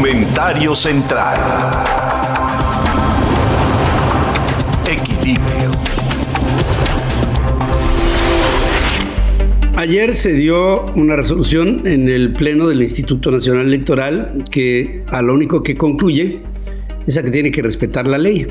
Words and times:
Comentario 0.00 0.74
central. 0.74 1.36
Equilibrio. 4.90 5.70
Ayer 9.76 10.10
se 10.14 10.32
dio 10.32 10.86
una 10.94 11.16
resolución 11.16 11.86
en 11.86 12.08
el 12.08 12.32
Pleno 12.32 12.66
del 12.68 12.80
Instituto 12.80 13.30
Nacional 13.30 13.66
Electoral 13.66 14.42
que 14.50 15.04
a 15.08 15.20
lo 15.20 15.34
único 15.34 15.62
que 15.62 15.76
concluye 15.76 16.40
es 17.06 17.18
a 17.18 17.22
que 17.22 17.30
tiene 17.30 17.50
que 17.50 17.60
respetar 17.60 18.06
la 18.06 18.16
ley. 18.16 18.46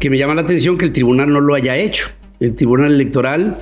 Que 0.00 0.08
me 0.08 0.16
llama 0.16 0.36
la 0.36 0.40
atención 0.40 0.78
que 0.78 0.86
el 0.86 0.92
tribunal 0.92 1.34
no 1.34 1.40
lo 1.40 1.54
haya 1.54 1.76
hecho. 1.76 2.08
El 2.40 2.56
Tribunal 2.56 2.94
Electoral, 2.94 3.58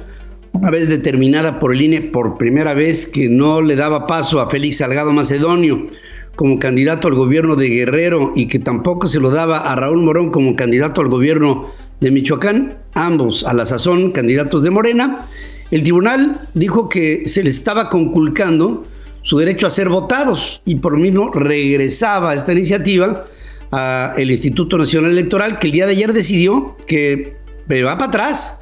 una 0.53 0.71
vez 0.71 0.89
determinada 0.89 1.59
por 1.59 1.75
el 1.75 1.83
INE 1.83 2.03
por 2.03 2.39
primera 2.39 2.73
vez 2.73 3.05
que 3.05 3.29
no 3.29 3.61
le 3.63 3.75
daba 3.75 4.07
paso 4.07 4.41
a 4.41 4.49
Félix 4.49 4.77
Salgado 4.77 5.13
Macedonio 5.13 5.89
como 6.37 6.59
candidato 6.59 7.09
al 7.09 7.15
gobierno 7.15 7.57
de 7.57 7.69
Guerrero 7.69 8.33
y 8.35 8.47
que 8.47 8.59
tampoco 8.59 9.07
se 9.07 9.21
lo 9.21 9.31
daba 9.31 9.59
a 9.59 9.77
Raúl 9.77 10.03
Morón 10.03 10.31
como 10.31 10.57
candidato 10.57 11.01
al 11.01 11.09
gobierno 11.09 11.71
de 12.01 12.11
Michoacán, 12.11 12.79
ambos 12.95 13.45
a 13.45 13.53
la 13.53 13.67
sazón 13.67 14.11
candidatos 14.13 14.63
de 14.63 14.71
Morena, 14.71 15.27
el 15.71 15.83
tribunal 15.83 16.49
dijo 16.55 16.89
que 16.89 17.27
se 17.27 17.43
les 17.43 17.57
estaba 17.57 17.89
conculcando 17.89 18.87
su 19.23 19.39
derecho 19.39 19.67
a 19.67 19.71
ser 19.71 19.89
votados 19.89 20.61
y 20.65 20.77
por 20.77 20.93
lo 20.93 20.99
mismo 20.99 21.31
regresaba 21.33 22.35
esta 22.35 22.53
iniciativa 22.53 23.25
al 23.71 24.31
Instituto 24.31 24.79
Nacional 24.79 25.13
Electoral 25.13 25.59
que 25.59 25.69
el 25.69 25.73
día 25.73 25.87
de 25.87 25.93
ayer 25.93 26.13
decidió 26.13 26.77
que 26.87 27.37
va 27.85 27.97
para 27.97 28.09
atrás 28.09 28.61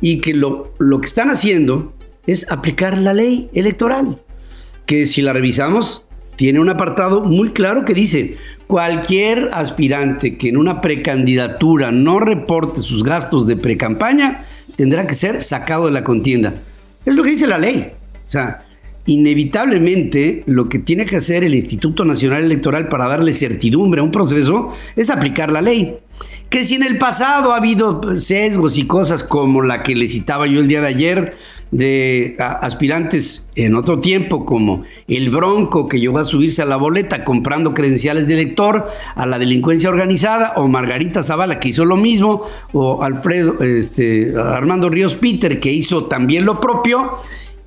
y 0.00 0.20
que 0.20 0.34
lo, 0.34 0.72
lo 0.78 1.00
que 1.00 1.06
están 1.06 1.30
haciendo 1.30 1.92
es 2.26 2.50
aplicar 2.50 2.96
la 2.96 3.12
ley 3.12 3.50
electoral, 3.52 4.18
que 4.86 5.04
si 5.06 5.20
la 5.20 5.32
revisamos 5.32 6.06
tiene 6.36 6.60
un 6.60 6.68
apartado 6.68 7.22
muy 7.22 7.50
claro 7.50 7.84
que 7.84 7.94
dice, 7.94 8.36
cualquier 8.66 9.50
aspirante 9.52 10.36
que 10.36 10.48
en 10.48 10.56
una 10.56 10.80
precandidatura 10.80 11.90
no 11.90 12.18
reporte 12.18 12.80
sus 12.80 13.04
gastos 13.04 13.46
de 13.46 13.56
precampaña 13.56 14.44
tendrá 14.76 15.06
que 15.06 15.14
ser 15.14 15.42
sacado 15.42 15.86
de 15.86 15.92
la 15.92 16.04
contienda. 16.04 16.54
Es 17.04 17.16
lo 17.16 17.22
que 17.22 17.30
dice 17.30 17.46
la 17.46 17.58
ley. 17.58 17.92
O 18.26 18.30
sea, 18.30 18.64
inevitablemente 19.06 20.42
lo 20.46 20.68
que 20.68 20.78
tiene 20.78 21.04
que 21.04 21.16
hacer 21.16 21.44
el 21.44 21.54
Instituto 21.54 22.04
Nacional 22.04 22.44
Electoral 22.44 22.88
para 22.88 23.06
darle 23.06 23.32
certidumbre 23.32 24.00
a 24.00 24.04
un 24.04 24.10
proceso 24.10 24.74
es 24.96 25.10
aplicar 25.10 25.52
la 25.52 25.62
ley. 25.62 25.96
Que 26.48 26.64
si 26.64 26.76
en 26.76 26.84
el 26.84 26.98
pasado 26.98 27.52
ha 27.52 27.56
habido 27.56 28.18
sesgos 28.20 28.78
y 28.78 28.86
cosas 28.86 29.22
como 29.22 29.62
la 29.62 29.82
que 29.82 29.94
le 29.94 30.08
citaba 30.08 30.46
yo 30.46 30.60
el 30.60 30.68
día 30.68 30.80
de 30.80 30.88
ayer, 30.88 31.36
de 31.74 32.36
aspirantes 32.38 33.48
en 33.56 33.74
otro 33.74 33.98
tiempo, 33.98 34.46
como 34.46 34.84
el 35.08 35.28
Bronco 35.30 35.88
que 35.88 35.98
llegó 35.98 36.18
a 36.18 36.24
subirse 36.24 36.62
a 36.62 36.66
la 36.66 36.76
boleta 36.76 37.24
comprando 37.24 37.74
credenciales 37.74 38.28
de 38.28 38.34
elector, 38.34 38.86
a 39.16 39.26
la 39.26 39.40
delincuencia 39.40 39.90
organizada, 39.90 40.52
o 40.54 40.68
Margarita 40.68 41.24
Zavala 41.24 41.58
que 41.58 41.70
hizo 41.70 41.84
lo 41.84 41.96
mismo, 41.96 42.42
o 42.72 43.02
Alfredo, 43.02 43.60
este, 43.60 44.32
Armando 44.38 44.88
Ríos 44.88 45.16
Peter 45.16 45.58
que 45.58 45.72
hizo 45.72 46.04
también 46.04 46.44
lo 46.44 46.60
propio, 46.60 47.18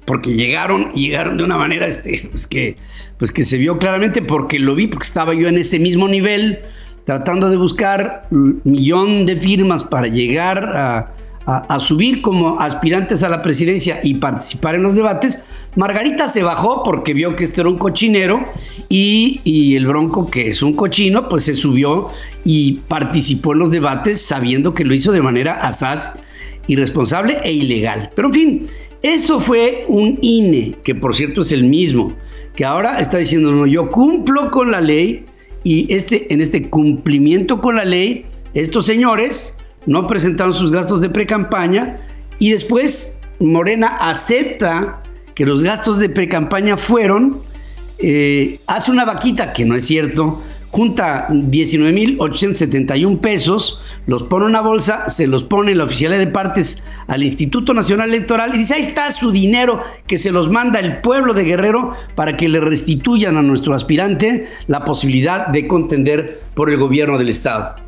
porque 0.05 0.33
llegaron, 0.33 0.93
llegaron 0.93 1.35
de 1.35 1.43
una 1.43 1.57
manera 1.57 1.85
este, 1.85 2.29
pues 2.31 2.47
que, 2.47 2.77
pues 3.17 3.33
que 3.33 3.43
se 3.43 3.57
vio 3.57 3.77
claramente, 3.77 4.21
porque 4.21 4.57
lo 4.57 4.73
vi, 4.73 4.87
porque 4.87 5.05
estaba 5.05 5.33
yo 5.33 5.49
en 5.49 5.57
ese 5.57 5.79
mismo 5.79 6.07
nivel, 6.07 6.59
tratando 7.03 7.49
de 7.49 7.57
buscar 7.57 8.25
un 8.31 8.61
millón 8.63 9.25
de 9.25 9.35
firmas 9.35 9.83
para 9.83 10.07
llegar 10.07 10.63
a 10.77 11.11
a, 11.47 11.79
subir 11.79 12.21
como 12.21 12.59
aspirantes 12.59 13.23
a 13.23 13.29
la 13.29 13.41
presidencia 13.41 14.01
y 14.03 14.15
participar 14.15 14.75
en 14.75 14.83
los 14.83 14.95
debates, 14.95 15.39
Margarita 15.77 16.27
se 16.27 16.43
bajó 16.43 16.83
porque 16.83 17.13
vio 17.13 17.37
que 17.37 17.45
este 17.45 17.61
era 17.61 17.69
un 17.69 17.77
cochinero 17.77 18.45
y, 18.89 19.39
y, 19.45 19.77
el 19.77 19.87
Bronco, 19.87 20.29
que 20.29 20.49
es 20.49 20.61
un 20.61 20.73
cochino, 20.73 21.29
pues 21.29 21.43
se 21.43 21.55
subió 21.55 22.09
y 22.43 22.73
participó 22.89 23.53
en 23.53 23.59
los 23.59 23.71
debates 23.71 24.21
sabiendo 24.21 24.73
que 24.73 24.83
lo 24.83 24.93
hizo 24.93 25.13
de 25.13 25.21
manera 25.21 25.53
asaz, 25.53 26.19
irresponsable 26.67 27.39
e 27.45 27.53
ilegal. 27.53 28.11
Pero 28.13 28.27
en 28.27 28.33
fin, 28.33 28.67
eso 29.01 29.39
fue 29.39 29.85
un 29.87 30.19
INE, 30.21 30.75
que 30.83 30.95
por 30.95 31.15
cierto 31.15 31.41
es 31.41 31.53
el 31.53 31.63
mismo, 31.63 32.13
que 32.57 32.65
ahora 32.65 32.99
está 32.99 33.19
diciendo, 33.19 33.53
no, 33.53 33.65
yo 33.65 33.89
cumplo 33.89 34.51
con 34.51 34.71
la 34.71 34.81
ley 34.81 35.23
y 35.63 35.93
este, 35.93 36.31
en 36.33 36.41
este 36.41 36.69
cumplimiento 36.69 37.61
con 37.61 37.77
la 37.77 37.85
ley, 37.85 38.25
estos 38.53 38.85
señores 38.85 39.57
no 39.85 40.07
presentaron 40.07 40.53
sus 40.53 40.71
gastos 40.71 41.01
de 41.01 41.09
pre-campaña 41.09 41.99
y 42.39 42.51
después 42.51 43.21
Morena 43.39 43.97
acepta 43.99 45.01
que 45.35 45.45
los 45.45 45.63
gastos 45.63 45.99
de 45.99 46.09
pre-campaña 46.09 46.77
fueron, 46.77 47.41
eh, 47.99 48.59
hace 48.67 48.91
una 48.91 49.05
vaquita, 49.05 49.53
que 49.53 49.65
no 49.65 49.75
es 49.75 49.85
cierto, 49.85 50.41
junta 50.71 51.27
19.871 51.29 53.19
pesos, 53.19 53.81
los 54.07 54.23
pone 54.23 54.45
en 54.45 54.51
una 54.51 54.61
bolsa, 54.61 55.09
se 55.09 55.27
los 55.27 55.43
pone 55.43 55.71
en 55.71 55.79
la 55.79 55.85
oficialidad 55.85 56.19
de 56.19 56.27
partes 56.27 56.83
al 57.07 57.23
Instituto 57.23 57.73
Nacional 57.73 58.09
Electoral 58.09 58.53
y 58.53 58.59
dice, 58.59 58.75
ahí 58.75 58.81
está 58.81 59.09
su 59.11 59.31
dinero 59.31 59.81
que 60.07 60.17
se 60.17 60.31
los 60.31 60.49
manda 60.49 60.79
el 60.79 61.01
pueblo 61.01 61.33
de 61.33 61.45
Guerrero 61.45 61.93
para 62.15 62.35
que 62.35 62.49
le 62.49 62.59
restituyan 62.59 63.37
a 63.37 63.41
nuestro 63.41 63.73
aspirante 63.73 64.47
la 64.67 64.83
posibilidad 64.83 65.47
de 65.47 65.67
contender 65.67 66.41
por 66.53 66.69
el 66.69 66.77
gobierno 66.77 67.17
del 67.17 67.29
Estado. 67.29 67.86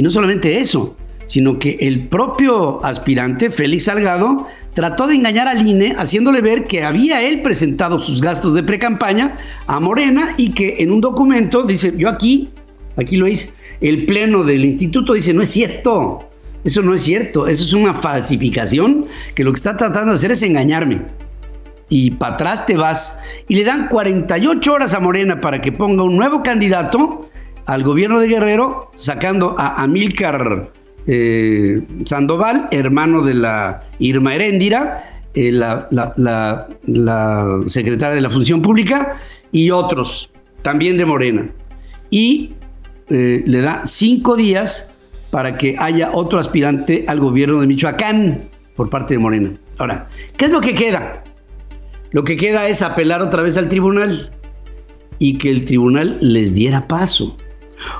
Y 0.00 0.02
no 0.02 0.08
solamente 0.08 0.58
eso, 0.58 0.96
sino 1.26 1.58
que 1.58 1.76
el 1.78 2.08
propio 2.08 2.82
aspirante, 2.82 3.50
Félix 3.50 3.84
Salgado, 3.84 4.46
trató 4.72 5.06
de 5.06 5.14
engañar 5.14 5.46
al 5.46 5.60
INE 5.60 5.94
haciéndole 5.98 6.40
ver 6.40 6.64
que 6.64 6.82
había 6.84 7.20
él 7.20 7.42
presentado 7.42 8.00
sus 8.00 8.22
gastos 8.22 8.54
de 8.54 8.62
precampaña 8.62 9.36
a 9.66 9.78
Morena 9.78 10.34
y 10.38 10.52
que 10.52 10.76
en 10.78 10.90
un 10.90 11.02
documento 11.02 11.64
dice, 11.64 11.92
yo 11.98 12.08
aquí, 12.08 12.48
aquí 12.96 13.18
lo 13.18 13.28
hice, 13.28 13.52
el 13.82 14.06
pleno 14.06 14.42
del 14.42 14.64
instituto 14.64 15.12
dice, 15.12 15.34
no 15.34 15.42
es 15.42 15.50
cierto, 15.50 16.26
eso 16.64 16.80
no 16.80 16.94
es 16.94 17.02
cierto, 17.02 17.46
eso 17.46 17.62
es 17.62 17.74
una 17.74 17.92
falsificación 17.92 19.04
que 19.34 19.44
lo 19.44 19.52
que 19.52 19.56
está 19.56 19.76
tratando 19.76 20.12
de 20.12 20.14
hacer 20.14 20.30
es 20.30 20.42
engañarme. 20.42 21.02
Y 21.90 22.12
para 22.12 22.36
atrás 22.36 22.64
te 22.64 22.74
vas. 22.74 23.18
Y 23.48 23.56
le 23.56 23.64
dan 23.64 23.88
48 23.88 24.72
horas 24.72 24.94
a 24.94 25.00
Morena 25.00 25.42
para 25.42 25.60
que 25.60 25.72
ponga 25.72 26.04
un 26.04 26.16
nuevo 26.16 26.42
candidato 26.42 27.29
al 27.66 27.82
gobierno 27.82 28.20
de 28.20 28.28
Guerrero, 28.28 28.90
sacando 28.94 29.54
a 29.58 29.82
Amílcar 29.82 30.70
eh, 31.06 31.82
Sandoval, 32.04 32.68
hermano 32.70 33.22
de 33.22 33.34
la 33.34 33.82
Irma 33.98 34.34
Heréndira, 34.34 35.04
eh, 35.34 35.52
la, 35.52 36.68
secretaria 37.66 38.14
de 38.14 38.20
la 38.20 38.30
Función 38.30 38.62
Pública, 38.62 39.16
y 39.52 39.70
otros, 39.70 40.30
también 40.62 40.96
de 40.98 41.06
Morena. 41.06 41.50
Y 42.10 42.52
eh, 43.08 43.42
le 43.46 43.60
da 43.60 43.82
cinco 43.84 44.36
días 44.36 44.92
para 45.30 45.56
que 45.56 45.76
haya 45.78 46.10
otro 46.12 46.38
aspirante 46.38 47.04
al 47.08 47.20
gobierno 47.20 47.60
de 47.60 47.66
Michoacán 47.66 48.48
por 48.76 48.90
parte 48.90 49.14
de 49.14 49.18
Morena. 49.18 49.52
Ahora, 49.78 50.08
¿qué 50.36 50.46
es 50.46 50.50
lo 50.50 50.60
que 50.60 50.74
queda? 50.74 51.22
Lo 52.12 52.24
que 52.24 52.36
queda 52.36 52.68
es 52.68 52.82
apelar 52.82 53.22
otra 53.22 53.42
vez 53.42 53.56
al 53.56 53.68
tribunal 53.68 54.30
y 55.18 55.38
que 55.38 55.50
el 55.50 55.64
tribunal 55.64 56.18
les 56.20 56.54
diera 56.54 56.88
paso 56.88 57.36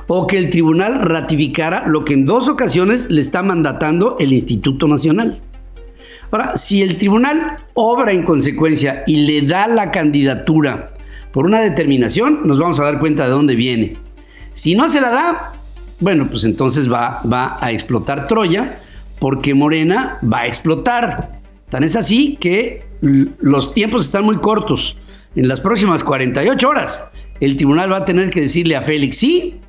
o 0.07 0.27
que 0.27 0.37
el 0.37 0.49
tribunal 0.49 1.01
ratificara 1.01 1.87
lo 1.87 2.05
que 2.05 2.13
en 2.13 2.25
dos 2.25 2.47
ocasiones 2.47 3.09
le 3.09 3.21
está 3.21 3.43
mandatando 3.43 4.17
el 4.19 4.33
Instituto 4.33 4.87
Nacional. 4.87 5.39
Ahora, 6.31 6.55
si 6.55 6.81
el 6.81 6.97
tribunal 6.97 7.57
obra 7.73 8.11
en 8.11 8.23
consecuencia 8.23 9.03
y 9.05 9.17
le 9.17 9.41
da 9.41 9.67
la 9.67 9.91
candidatura 9.91 10.91
por 11.33 11.45
una 11.45 11.59
determinación, 11.59 12.41
nos 12.45 12.59
vamos 12.59 12.79
a 12.79 12.83
dar 12.83 12.99
cuenta 12.99 13.25
de 13.25 13.31
dónde 13.31 13.55
viene. 13.55 13.97
Si 14.53 14.75
no 14.75 14.87
se 14.87 15.01
la 15.01 15.09
da, 15.09 15.53
bueno, 15.99 16.27
pues 16.29 16.43
entonces 16.43 16.91
va, 16.91 17.21
va 17.31 17.57
a 17.61 17.71
explotar 17.71 18.27
Troya, 18.27 18.75
porque 19.19 19.53
Morena 19.53 20.19
va 20.21 20.41
a 20.41 20.47
explotar. 20.47 21.39
Tan 21.69 21.83
es 21.83 21.95
así 21.95 22.37
que 22.37 22.83
los 23.01 23.73
tiempos 23.73 24.05
están 24.05 24.25
muy 24.25 24.37
cortos. 24.37 24.97
En 25.35 25.47
las 25.47 25.61
próximas 25.61 26.03
48 26.03 26.67
horas, 26.67 27.03
el 27.39 27.55
tribunal 27.55 27.91
va 27.91 27.97
a 27.97 28.05
tener 28.05 28.29
que 28.29 28.41
decirle 28.41 28.75
a 28.75 28.81
Félix 28.81 29.17
sí 29.17 29.59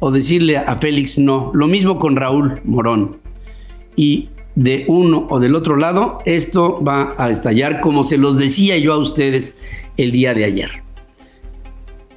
o 0.00 0.10
decirle 0.10 0.56
a 0.56 0.76
Félix 0.76 1.18
no. 1.18 1.50
Lo 1.54 1.66
mismo 1.66 1.98
con 1.98 2.16
Raúl 2.16 2.60
Morón. 2.64 3.18
Y 3.96 4.28
de 4.54 4.84
uno 4.88 5.26
o 5.30 5.38
del 5.38 5.54
otro 5.54 5.76
lado, 5.76 6.18
esto 6.24 6.82
va 6.82 7.14
a 7.18 7.30
estallar 7.30 7.80
como 7.80 8.04
se 8.04 8.18
los 8.18 8.38
decía 8.38 8.76
yo 8.78 8.92
a 8.92 8.98
ustedes 8.98 9.56
el 9.96 10.12
día 10.12 10.34
de 10.34 10.44
ayer. 10.44 10.70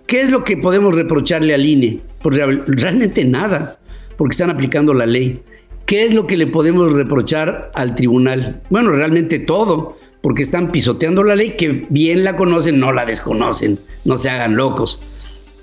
¿Qué 0.08 0.22
es 0.22 0.31
lo 0.31 0.44
que 0.44 0.58
podemos 0.58 0.96
reprocharle 0.96 1.54
al 1.54 1.66
INE? 1.66 2.00
Pues 2.22 2.38
realmente 2.38 3.24
nada, 3.26 3.80
porque 4.18 4.32
están 4.34 4.50
aplicando 4.50 4.94
la 4.94 5.06
ley. 5.06 5.42
¿Qué 5.86 6.04
es 6.04 6.14
lo 6.14 6.28
que 6.28 6.38
le 6.38 6.48
podemos 6.48 6.94
reprochar 6.94 7.72
al 7.75 7.96
tribunal? 7.96 8.62
Bueno, 8.70 8.92
realmente 8.92 9.40
todo, 9.40 9.98
porque 10.22 10.42
están 10.42 10.72
pisoteando 10.72 11.24
la 11.24 11.36
ley 11.36 11.52
que 11.52 11.86
bien 11.90 12.24
la 12.24 12.36
conocen, 12.36 12.80
no 12.80 12.92
la 12.92 13.06
desconocen, 13.06 13.80
no 14.06 14.18
se 14.18 14.30
hagan 14.30 14.56
locos. 14.56 15.00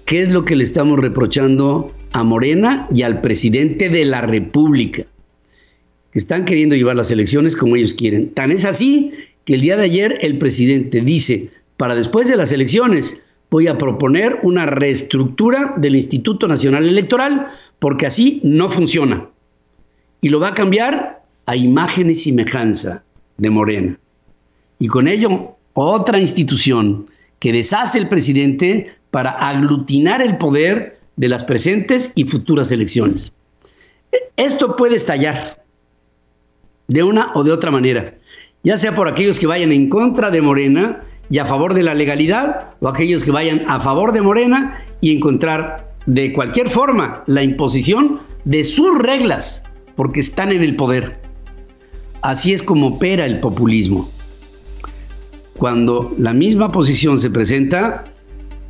¿Qué 0.06 0.20
es 0.20 0.30
lo 0.30 0.44
que 0.44 0.54
le 0.54 0.62
estamos 0.62 1.00
reprochando 1.00 1.92
a 2.12 2.22
Morena 2.22 2.86
y 2.94 3.02
al 3.02 3.20
presidente 3.20 3.88
de 3.88 4.04
la 4.04 4.20
República? 4.20 5.02
Que 6.12 6.18
están 6.20 6.44
queriendo 6.44 6.76
llevar 6.76 6.94
las 6.94 7.10
elecciones 7.10 7.56
como 7.56 7.74
ellos 7.74 7.92
quieren. 7.92 8.30
Tan 8.30 8.52
es 8.52 8.64
así 8.64 9.14
que 9.44 9.54
el 9.54 9.62
día 9.62 9.76
de 9.76 9.82
ayer 9.82 10.18
el 10.22 10.38
presidente 10.38 11.00
dice, 11.00 11.50
para 11.76 11.96
después 11.96 12.28
de 12.28 12.36
las 12.36 12.52
elecciones, 12.52 13.20
voy 13.50 13.66
a 13.66 13.78
proponer 13.78 14.38
una 14.44 14.64
reestructura 14.66 15.74
del 15.76 15.96
Instituto 15.96 16.46
Nacional 16.46 16.88
Electoral 16.88 17.48
porque 17.80 18.06
así 18.06 18.40
no 18.44 18.68
funciona. 18.68 19.26
Y 20.20 20.28
lo 20.28 20.38
va 20.38 20.50
a 20.50 20.54
cambiar 20.54 21.24
a 21.46 21.56
imagen 21.56 22.10
y 22.10 22.14
semejanza 22.14 23.02
de 23.38 23.50
Morena. 23.50 23.98
Y 24.78 24.86
con 24.86 25.08
ello, 25.08 25.54
otra 25.72 26.20
institución 26.20 27.06
que 27.40 27.52
deshace 27.52 27.98
el 27.98 28.08
presidente 28.08 28.94
para 29.10 29.30
aglutinar 29.30 30.22
el 30.22 30.36
poder 30.36 30.98
de 31.16 31.28
las 31.28 31.44
presentes 31.44 32.12
y 32.14 32.24
futuras 32.24 32.70
elecciones. 32.70 33.32
Esto 34.36 34.76
puede 34.76 34.96
estallar 34.96 35.64
de 36.88 37.02
una 37.02 37.32
o 37.34 37.42
de 37.42 37.52
otra 37.52 37.70
manera, 37.70 38.14
ya 38.62 38.76
sea 38.76 38.94
por 38.94 39.08
aquellos 39.08 39.38
que 39.38 39.46
vayan 39.46 39.72
en 39.72 39.88
contra 39.88 40.30
de 40.30 40.42
Morena 40.42 41.02
y 41.30 41.38
a 41.38 41.44
favor 41.44 41.74
de 41.74 41.82
la 41.82 41.94
legalidad, 41.94 42.74
o 42.80 42.88
aquellos 42.88 43.24
que 43.24 43.30
vayan 43.30 43.64
a 43.66 43.80
favor 43.80 44.12
de 44.12 44.22
Morena 44.22 44.80
y 45.00 45.16
encontrar 45.16 45.92
de 46.06 46.32
cualquier 46.32 46.70
forma 46.70 47.24
la 47.26 47.42
imposición 47.42 48.20
de 48.44 48.62
sus 48.62 48.96
reglas, 48.98 49.64
porque 49.96 50.20
están 50.20 50.52
en 50.52 50.62
el 50.62 50.76
poder. 50.76 51.20
Así 52.22 52.52
es 52.52 52.62
como 52.62 52.88
opera 52.88 53.26
el 53.26 53.40
populismo. 53.40 54.10
Cuando 55.58 56.14
la 56.18 56.32
misma 56.32 56.70
posición 56.70 57.18
se 57.18 57.30
presenta, 57.30 58.04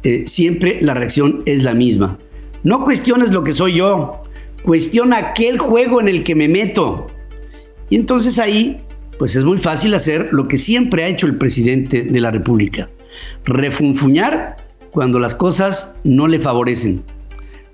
eh, 0.06 0.22
siempre 0.24 0.78
la 0.82 0.94
reacción 0.94 1.42
es 1.46 1.64
la 1.64 1.74
misma. 1.74 2.16
No 2.62 2.84
cuestiones 2.84 3.32
lo 3.32 3.42
que 3.42 3.50
soy 3.50 3.74
yo, 3.74 4.22
cuestiona 4.62 5.18
aquel 5.18 5.58
juego 5.58 6.00
en 6.00 6.06
el 6.06 6.22
que 6.22 6.36
me 6.36 6.46
meto. 6.46 7.08
Y 7.90 7.96
entonces 7.96 8.38
ahí, 8.38 8.80
pues 9.18 9.34
es 9.34 9.42
muy 9.42 9.58
fácil 9.58 9.94
hacer 9.94 10.28
lo 10.30 10.46
que 10.46 10.58
siempre 10.58 11.02
ha 11.02 11.08
hecho 11.08 11.26
el 11.26 11.36
presidente 11.38 12.04
de 12.04 12.20
la 12.20 12.30
República, 12.30 12.88
refunfuñar 13.46 14.56
cuando 14.92 15.18
las 15.18 15.34
cosas 15.34 15.96
no 16.04 16.28
le 16.28 16.38
favorecen 16.38 17.02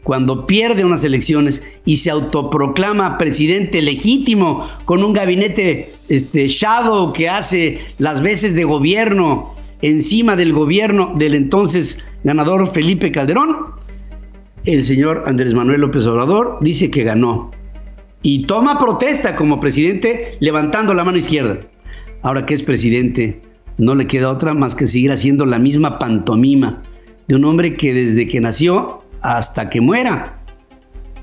cuando 0.05 0.46
pierde 0.49 0.84
unas 0.84 1.05
elecciones 1.05 1.62
y 1.84 1.96
se 1.96 2.11
autoproclama 2.11 3.19
presidente 3.19 3.81
legítimo 3.81 4.69
con 4.84 5.05
un 5.05 5.12
gabinete 5.12 5.94
este, 6.08 6.49
shadow 6.49 7.12
que 7.12 7.29
hace 7.29 7.79
las 7.99 8.20
veces 8.20 8.56
de 8.56 8.64
gobierno 8.64 9.55
encima 9.82 10.37
del 10.37 10.52
gobierno 10.52 11.12
del 11.17 11.34
entonces 11.34 12.05
ganador 12.25 12.69
Felipe 12.69 13.11
Calderón, 13.11 13.73
el 14.65 14.85
señor 14.85 15.25
Andrés 15.27 15.55
Manuel 15.55 15.81
López 15.81 16.07
Obrador 16.07 16.59
dice 16.61 16.91
que 16.91 17.03
ganó 17.03 17.51
y 18.23 18.47
toma 18.47 18.79
protesta 18.79 19.35
como 19.35 19.59
presidente 19.59 20.37
levantando 20.41 20.95
la 20.95 21.05
mano 21.05 21.19
izquierda. 21.19 21.59
Ahora 22.23 22.47
que 22.47 22.55
es 22.55 22.63
presidente, 22.63 23.43
no 23.79 23.95
le 23.95 24.07
queda 24.07 24.31
otra 24.31 24.55
más 24.55 24.75
que 24.75 24.87
seguir 24.87 25.11
haciendo 25.11 25.45
la 25.45 25.59
misma 25.59 25.99
pantomima 25.99 26.83
de 27.27 27.35
un 27.37 27.45
hombre 27.45 27.77
que 27.77 27.93
desde 27.93 28.29
que 28.29 28.41
nació 28.41 29.03
hasta 29.23 29.69
que 29.69 29.81
muera, 29.81 30.39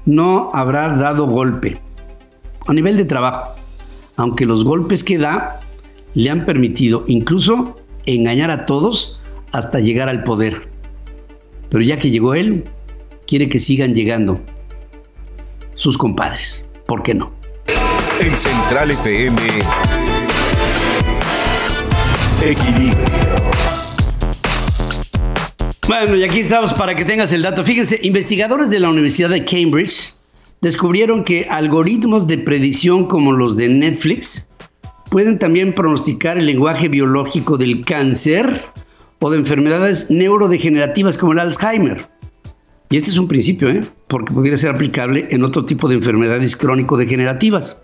no 0.05 0.51
habrá 0.53 0.89
dado 0.89 1.27
golpe 1.27 1.79
a 2.67 2.73
nivel 2.73 2.97
de 2.97 3.05
trabajo, 3.05 3.55
aunque 4.17 4.45
los 4.45 4.65
golpes 4.65 5.03
que 5.03 5.17
da 5.17 5.61
le 6.13 6.29
han 6.29 6.43
permitido 6.43 7.05
incluso 7.07 7.77
engañar 8.05 8.51
a 8.51 8.65
todos 8.65 9.19
hasta 9.53 9.79
llegar 9.79 10.09
al 10.09 10.23
poder. 10.23 10.67
Pero 11.69 11.83
ya 11.83 11.97
que 11.97 12.09
llegó 12.09 12.33
él, 12.33 12.63
quiere 13.27 13.47
que 13.47 13.59
sigan 13.59 13.93
llegando 13.93 14.41
sus 15.75 15.97
compadres. 15.97 16.67
¿Por 16.87 17.03
qué 17.03 17.13
no? 17.13 17.31
En 18.19 18.35
Central 18.35 18.91
FM, 18.91 19.37
Equilibrio. 22.43 22.97
Bueno, 25.87 26.15
y 26.15 26.23
aquí 26.23 26.39
estamos 26.39 26.73
para 26.73 26.95
que 26.95 27.05
tengas 27.05 27.33
el 27.33 27.41
dato. 27.41 27.63
Fíjense, 27.63 27.99
investigadores 28.03 28.69
de 28.69 28.79
la 28.79 28.89
Universidad 28.89 29.29
de 29.29 29.43
Cambridge 29.43 30.13
descubrieron 30.61 31.23
que 31.23 31.47
algoritmos 31.49 32.27
de 32.27 32.37
predicción 32.37 33.07
como 33.07 33.31
los 33.31 33.57
de 33.57 33.69
Netflix 33.69 34.47
pueden 35.09 35.39
también 35.39 35.73
pronosticar 35.73 36.37
el 36.37 36.45
lenguaje 36.45 36.87
biológico 36.87 37.57
del 37.57 37.83
cáncer 37.83 38.63
o 39.19 39.29
de 39.29 39.37
enfermedades 39.37 40.09
neurodegenerativas 40.09 41.17
como 41.17 41.33
el 41.33 41.39
Alzheimer. 41.39 42.05
Y 42.91 42.97
este 42.97 43.11
es 43.11 43.17
un 43.17 43.27
principio, 43.27 43.69
¿eh? 43.69 43.81
porque 44.07 44.33
podría 44.33 44.57
ser 44.57 44.71
aplicable 44.71 45.27
en 45.29 45.43
otro 45.43 45.65
tipo 45.65 45.87
de 45.87 45.95
enfermedades 45.95 46.57
crónico-degenerativas. 46.57 47.77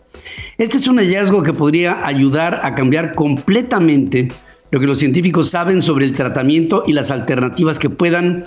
Este 0.57 0.77
es 0.77 0.87
un 0.87 0.97
hallazgo 0.97 1.43
que 1.43 1.53
podría 1.53 2.05
ayudar 2.07 2.61
a 2.63 2.73
cambiar 2.73 3.13
completamente 3.13 4.29
lo 4.71 4.79
que 4.79 4.87
los 4.87 4.97
científicos 4.97 5.51
saben 5.51 5.83
sobre 5.83 6.05
el 6.05 6.13
tratamiento 6.13 6.83
y 6.87 6.93
las 6.93 7.11
alternativas 7.11 7.77
que 7.77 7.89
puedan 7.89 8.45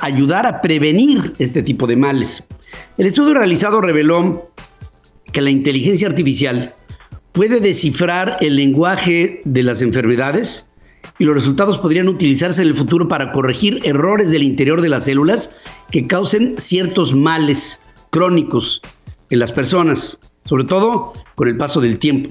ayudar 0.00 0.46
a 0.46 0.60
prevenir 0.60 1.32
este 1.38 1.62
tipo 1.62 1.86
de 1.86 1.96
males. 1.96 2.42
El 2.98 3.06
estudio 3.06 3.34
realizado 3.34 3.80
reveló 3.80 4.50
que 5.32 5.40
la 5.40 5.50
inteligencia 5.50 6.08
artificial 6.08 6.74
puede 7.32 7.60
descifrar 7.60 8.36
el 8.40 8.56
lenguaje 8.56 9.42
de 9.44 9.62
las 9.62 9.80
enfermedades 9.80 10.69
y 11.18 11.24
los 11.24 11.34
resultados 11.34 11.78
podrían 11.78 12.08
utilizarse 12.08 12.62
en 12.62 12.68
el 12.68 12.76
futuro 12.76 13.06
para 13.06 13.32
corregir 13.32 13.80
errores 13.84 14.30
del 14.30 14.42
interior 14.42 14.80
de 14.80 14.88
las 14.88 15.04
células 15.04 15.56
que 15.90 16.06
causen 16.06 16.54
ciertos 16.58 17.14
males 17.14 17.80
crónicos 18.10 18.80
en 19.30 19.38
las 19.38 19.52
personas, 19.52 20.18
sobre 20.44 20.64
todo 20.64 21.12
con 21.34 21.48
el 21.48 21.56
paso 21.56 21.80
del 21.80 21.98
tiempo. 21.98 22.30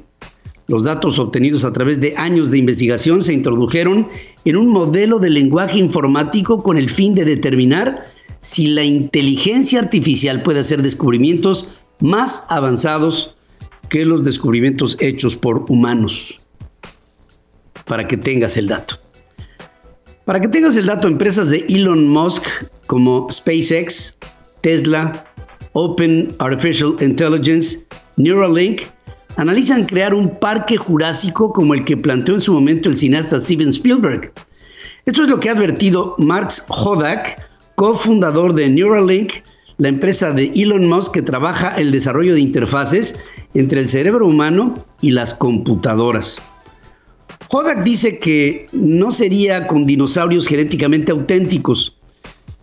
Los 0.68 0.84
datos 0.84 1.18
obtenidos 1.18 1.66
a 1.66 1.74
través 1.74 2.00
de 2.00 2.16
años 2.18 2.52
de 2.52 2.60
investigación 2.60 3.24
se 3.24 3.34
introdujeron 3.34 4.08
en 4.46 4.56
un 4.56 4.68
modelo 4.68 5.18
de 5.20 5.32
lenguaje 5.32 5.80
informático 5.80 6.62
con 6.62 6.78
el 6.78 6.90
fin 6.90 7.16
de 7.16 7.26
determinar 7.26 8.06
si 8.40 8.68
la 8.68 8.84
inteligencia 8.84 9.80
artificial 9.80 10.44
puede 10.44 10.60
hacer 10.60 10.82
descubrimientos 10.82 11.70
más 12.00 12.46
avanzados 12.50 13.36
que 13.90 14.06
los 14.06 14.24
descubrimientos 14.24 14.96
hechos 15.00 15.36
por 15.36 15.66
humanos. 15.70 16.40
Para 17.90 18.08
que 18.08 18.16
tengas 18.16 18.56
el 18.56 18.68
dato. 18.68 19.00
Para 20.26 20.40
que 20.40 20.48
tengas 20.48 20.78
el 20.78 20.86
dato, 20.86 21.08
empresas 21.08 21.50
de 21.50 21.66
Elon 21.70 22.08
Musk 22.08 22.46
como 22.86 23.28
SpaceX, 23.32 24.16
Tesla, 24.62 25.12
Open 25.74 26.36
Artificial 26.38 26.96
Intelligence, 27.02 27.84
Neuralink 28.18 28.84
analizan 29.38 29.86
crear 29.86 30.14
un 30.14 30.30
parque 30.40 30.78
jurásico 30.78 31.52
como 31.52 31.74
el 31.74 31.84
que 31.84 31.98
planteó 31.98 32.36
en 32.36 32.42
su 32.42 32.54
momento 32.54 32.90
el 32.90 32.96
cineasta 32.96 33.42
Steven 33.42 33.70
Spielberg. 33.70 34.34
Esto 35.08 35.24
es 35.24 35.30
lo 35.30 35.40
que 35.40 35.50
ha 35.50 35.54
advertido 35.54 36.14
Marx 36.20 36.68
Hodak, 36.70 37.42
cofundador 37.74 38.54
de 38.54 38.70
Neuralink, 38.70 39.34
la 39.80 39.88
empresa 39.88 40.32
de 40.32 40.52
Elon 40.56 40.88
Musk 40.88 41.14
que 41.14 41.24
trabaja 41.24 41.74
el 41.74 41.92
desarrollo 41.92 42.36
de 42.36 42.42
interfaces 42.42 43.20
entre 43.56 43.80
el 43.80 43.90
cerebro 43.90 44.28
humano 44.28 44.78
y 45.02 45.10
las 45.10 45.34
computadoras. 45.34 46.40
Hodak 47.52 47.84
dice 47.84 48.20
que 48.20 48.68
no 48.72 49.10
sería 49.10 49.66
con 49.66 49.88
dinosaurios 49.88 50.48
genéticamente 50.48 51.12
auténticos, 51.12 51.96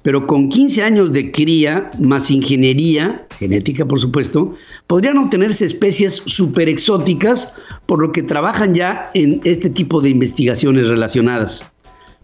pero 0.02 0.24
con 0.28 0.48
15 0.48 0.84
años 0.84 1.12
de 1.12 1.32
cría 1.32 1.90
más 1.98 2.30
ingeniería, 2.30 3.26
genética 3.40 3.84
por 3.84 3.98
supuesto, 3.98 4.54
podrían 4.86 5.18
obtenerse 5.18 5.64
especies 5.64 6.22
super 6.26 6.68
exóticas, 6.68 7.52
por 7.86 8.00
lo 8.00 8.12
que 8.12 8.22
trabajan 8.22 8.76
ya 8.76 9.10
en 9.14 9.40
este 9.42 9.68
tipo 9.68 10.00
de 10.00 10.10
investigaciones 10.10 10.86
relacionadas. 10.86 11.64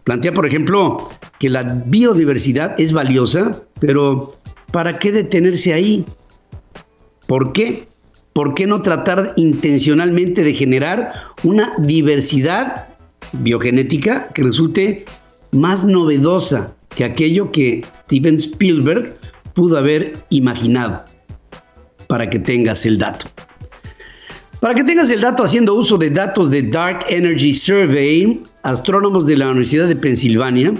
Plantea, 0.04 0.32
por 0.32 0.46
ejemplo, 0.46 1.10
que 1.40 1.50
la 1.50 1.64
biodiversidad 1.86 2.80
es 2.80 2.92
valiosa, 2.92 3.60
pero 3.80 4.36
¿para 4.70 5.00
qué 5.00 5.10
detenerse 5.10 5.74
ahí? 5.74 6.04
¿Por 7.26 7.52
qué? 7.52 7.88
¿Por 8.32 8.54
qué 8.54 8.66
no 8.66 8.82
tratar 8.82 9.34
intencionalmente 9.36 10.42
de 10.42 10.54
generar 10.54 11.12
una 11.42 11.74
diversidad 11.78 12.88
biogenética 13.32 14.28
que 14.28 14.42
resulte 14.42 15.04
más 15.52 15.84
novedosa, 15.84 16.74
que 16.90 17.04
aquello 17.04 17.52
que 17.52 17.84
Steven 17.92 18.36
Spielberg 18.36 19.14
pudo 19.54 19.78
haber 19.78 20.14
imaginado, 20.30 21.04
para 22.08 22.28
que 22.28 22.38
tengas 22.38 22.86
el 22.86 22.98
dato. 22.98 23.26
Para 24.60 24.74
que 24.74 24.84
tengas 24.84 25.10
el 25.10 25.20
dato 25.20 25.42
haciendo 25.42 25.74
uso 25.74 25.98
de 25.98 26.10
datos 26.10 26.50
de 26.50 26.62
Dark 26.62 27.04
Energy 27.08 27.52
Survey, 27.52 28.42
astrónomos 28.62 29.26
de 29.26 29.36
la 29.36 29.48
Universidad 29.48 29.88
de 29.88 29.96
Pensilvania 29.96 30.72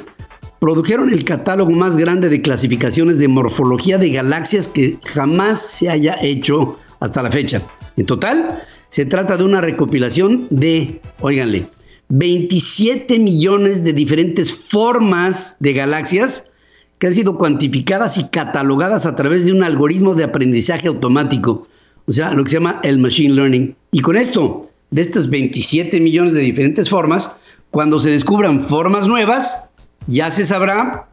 produjeron 0.61 1.13
el 1.13 1.25
catálogo 1.25 1.73
más 1.73 1.97
grande 1.97 2.29
de 2.29 2.41
clasificaciones 2.41 3.19
de 3.19 3.27
morfología 3.27 3.99
de 3.99 4.11
galaxias 4.11 4.69
que 4.69 4.97
jamás 5.05 5.61
se 5.61 5.91
haya 5.91 6.17
hecho 6.23 6.79
hasta 7.03 7.23
la 7.23 7.31
fecha. 7.31 7.61
En 7.97 8.07
total, 8.07 8.63
se 8.89 9.05
trata 9.05 9.37
de 9.37 9.45
una 9.45 9.61
recopilación 9.61 10.47
de, 10.51 11.01
oiganle, 11.21 11.67
27 12.09 13.19
millones 13.19 13.85
de 13.85 13.93
diferentes 13.93 14.53
formas 14.53 15.57
de 15.61 15.73
galaxias 15.73 16.51
que 16.99 17.09
han 17.09 17.15
sido 17.15 17.37
cuantificadas 17.37 18.19
y 18.19 18.29
catalogadas 18.29 19.07
a 19.07 19.17
través 19.17 19.45
de 19.45 19.53
un 19.53 19.65
algoritmo 19.65 20.15
de 20.15 20.25
aprendizaje 20.25 20.89
automático, 20.89 21.67
o 22.07 22.13
sea, 22.13 22.33
lo 22.33 22.45
que 22.45 22.51
se 22.51 22.57
llama 22.57 22.81
el 22.85 22.99
machine 22.99 23.35
learning. 23.35 23.75
Y 23.91 24.01
con 24.01 24.17
esto, 24.17 24.71
de 24.91 25.03
estas 25.03 25.29
27 25.29 26.01
millones 26.01 26.35
de 26.35 26.41
diferentes 26.41 26.89
formas, 26.89 27.35
cuando 27.71 27.99
se 27.99 28.11
descubran 28.11 28.61
formas 28.61 29.09
nuevas, 29.09 29.65
ya 30.07 30.31
se 30.31 30.47
sabrá 30.47 31.09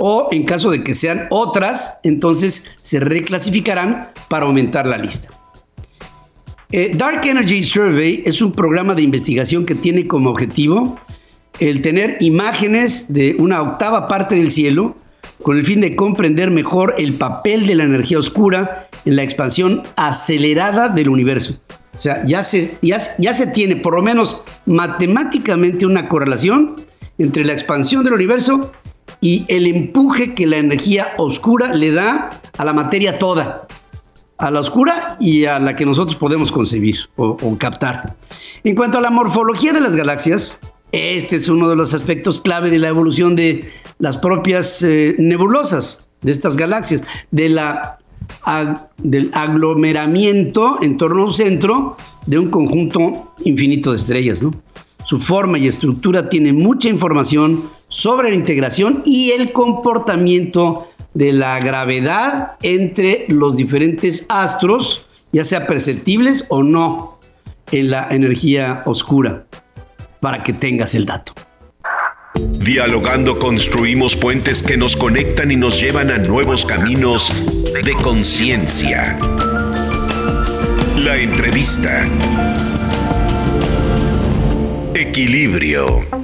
o 0.00 0.28
en 0.32 0.44
caso 0.44 0.70
de 0.70 0.82
que 0.82 0.94
sean 0.94 1.26
otras, 1.30 2.00
entonces 2.02 2.74
se 2.80 3.00
reclasificarán 3.00 4.08
para 4.28 4.46
aumentar 4.46 4.86
la 4.86 4.96
lista. 4.96 5.28
Eh, 6.72 6.92
Dark 6.94 7.26
Energy 7.26 7.62
Survey 7.64 8.22
es 8.24 8.40
un 8.40 8.52
programa 8.52 8.94
de 8.94 9.02
investigación 9.02 9.66
que 9.66 9.74
tiene 9.74 10.06
como 10.06 10.30
objetivo 10.30 10.98
el 11.58 11.82
tener 11.82 12.16
imágenes 12.20 13.12
de 13.12 13.36
una 13.38 13.60
octava 13.60 14.08
parte 14.08 14.36
del 14.36 14.50
cielo 14.50 14.96
con 15.42 15.58
el 15.58 15.66
fin 15.66 15.82
de 15.82 15.94
comprender 15.96 16.50
mejor 16.50 16.94
el 16.96 17.14
papel 17.14 17.66
de 17.66 17.74
la 17.74 17.84
energía 17.84 18.18
oscura 18.18 18.88
en 19.04 19.16
la 19.16 19.22
expansión 19.22 19.82
acelerada 19.96 20.88
del 20.88 21.10
universo. 21.10 21.58
O 21.94 21.98
sea, 21.98 22.24
ya 22.24 22.42
se, 22.42 22.78
ya, 22.80 22.98
ya 23.18 23.32
se 23.34 23.48
tiene 23.48 23.76
por 23.76 23.96
lo 23.96 24.02
menos 24.02 24.42
matemáticamente 24.64 25.84
una 25.84 26.08
correlación 26.08 26.76
entre 27.18 27.44
la 27.44 27.52
expansión 27.52 28.02
del 28.02 28.14
universo 28.14 28.72
y 29.20 29.44
el 29.48 29.66
empuje 29.66 30.34
que 30.34 30.46
la 30.46 30.58
energía 30.58 31.12
oscura 31.18 31.74
le 31.74 31.92
da 31.92 32.30
a 32.58 32.64
la 32.64 32.72
materia 32.72 33.18
toda, 33.18 33.66
a 34.38 34.50
la 34.50 34.60
oscura 34.60 35.16
y 35.20 35.44
a 35.44 35.58
la 35.58 35.76
que 35.76 35.84
nosotros 35.84 36.16
podemos 36.16 36.50
concebir 36.50 36.96
o, 37.16 37.36
captar. 37.58 38.16
En 38.64 38.74
cuanto 38.74 38.98
a 38.98 39.00
la 39.00 39.10
morfología 39.10 39.72
de 39.72 39.80
las 39.80 39.94
galaxias, 39.94 40.60
este 40.92 41.36
es 41.36 41.48
uno 41.48 41.68
de 41.68 41.76
los 41.76 41.94
aspectos 41.94 42.40
clave 42.40 42.70
de 42.70 42.78
la 42.78 42.88
evolución 42.88 43.36
de 43.36 43.70
las 43.98 44.16
propias 44.16 44.82
eh, 44.82 45.14
nebulosas 45.18 46.08
de 46.22 46.32
estas 46.32 46.56
galaxias, 46.56 47.02
de 47.30 47.50
la, 47.50 47.98
del 48.98 49.30
aglomeramiento 49.34 50.78
en 50.82 50.96
torno 50.96 51.22
a 51.22 51.26
un 51.26 51.32
centro 51.32 51.96
de 52.26 52.38
un 52.38 52.50
conjunto 52.50 53.34
infinito 53.44 53.90
de 53.90 53.96
estrellas. 53.96 54.44
Su 55.04 55.18
forma 55.18 55.58
y 55.58 55.68
estructura 55.68 56.28
tiene 56.28 56.52
mucha 56.52 56.88
información 56.88 57.62
sobre 57.90 58.30
la 58.30 58.36
integración 58.36 59.02
y 59.04 59.32
el 59.32 59.52
comportamiento 59.52 60.88
de 61.12 61.32
la 61.32 61.60
gravedad 61.60 62.52
entre 62.62 63.26
los 63.28 63.56
diferentes 63.56 64.24
astros, 64.28 65.04
ya 65.32 65.44
sea 65.44 65.66
perceptibles 65.66 66.46
o 66.48 66.62
no 66.62 67.18
en 67.72 67.90
la 67.90 68.08
energía 68.10 68.82
oscura, 68.86 69.44
para 70.20 70.42
que 70.42 70.52
tengas 70.52 70.94
el 70.94 71.04
dato. 71.04 71.34
Dialogando 72.34 73.38
construimos 73.38 74.16
puentes 74.16 74.62
que 74.62 74.76
nos 74.76 74.96
conectan 74.96 75.50
y 75.50 75.56
nos 75.56 75.80
llevan 75.80 76.10
a 76.10 76.18
nuevos 76.18 76.64
caminos 76.64 77.32
de 77.72 77.94
conciencia. 77.94 79.18
La 80.96 81.16
entrevista. 81.16 82.06
Equilibrio. 84.94 86.19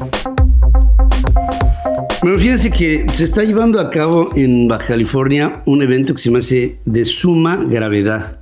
Bueno, 2.26 2.40
fíjense 2.40 2.72
que 2.72 3.06
se 3.08 3.22
está 3.22 3.44
llevando 3.44 3.78
a 3.78 3.88
cabo 3.88 4.30
en 4.34 4.66
Baja 4.66 4.88
California 4.88 5.62
un 5.64 5.80
evento 5.80 6.12
que 6.12 6.20
se 6.20 6.32
me 6.32 6.38
hace 6.38 6.76
de 6.84 7.04
suma 7.04 7.64
gravedad, 7.68 8.40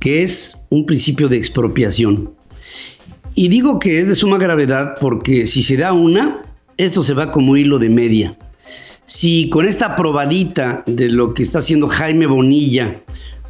que 0.00 0.22
es 0.22 0.58
un 0.68 0.84
principio 0.84 1.30
de 1.30 1.38
expropiación. 1.38 2.34
Y 3.34 3.48
digo 3.48 3.78
que 3.78 4.00
es 4.00 4.08
de 4.08 4.16
suma 4.16 4.36
gravedad 4.36 4.96
porque 5.00 5.46
si 5.46 5.62
se 5.62 5.78
da 5.78 5.94
una, 5.94 6.42
esto 6.76 7.02
se 7.02 7.14
va 7.14 7.32
como 7.32 7.56
hilo 7.56 7.78
de 7.78 7.88
media. 7.88 8.36
Si 9.06 9.48
con 9.48 9.66
esta 9.66 9.96
probadita 9.96 10.84
de 10.86 11.08
lo 11.08 11.32
que 11.32 11.42
está 11.42 11.60
haciendo 11.60 11.88
Jaime 11.88 12.26
Bonilla 12.26 13.00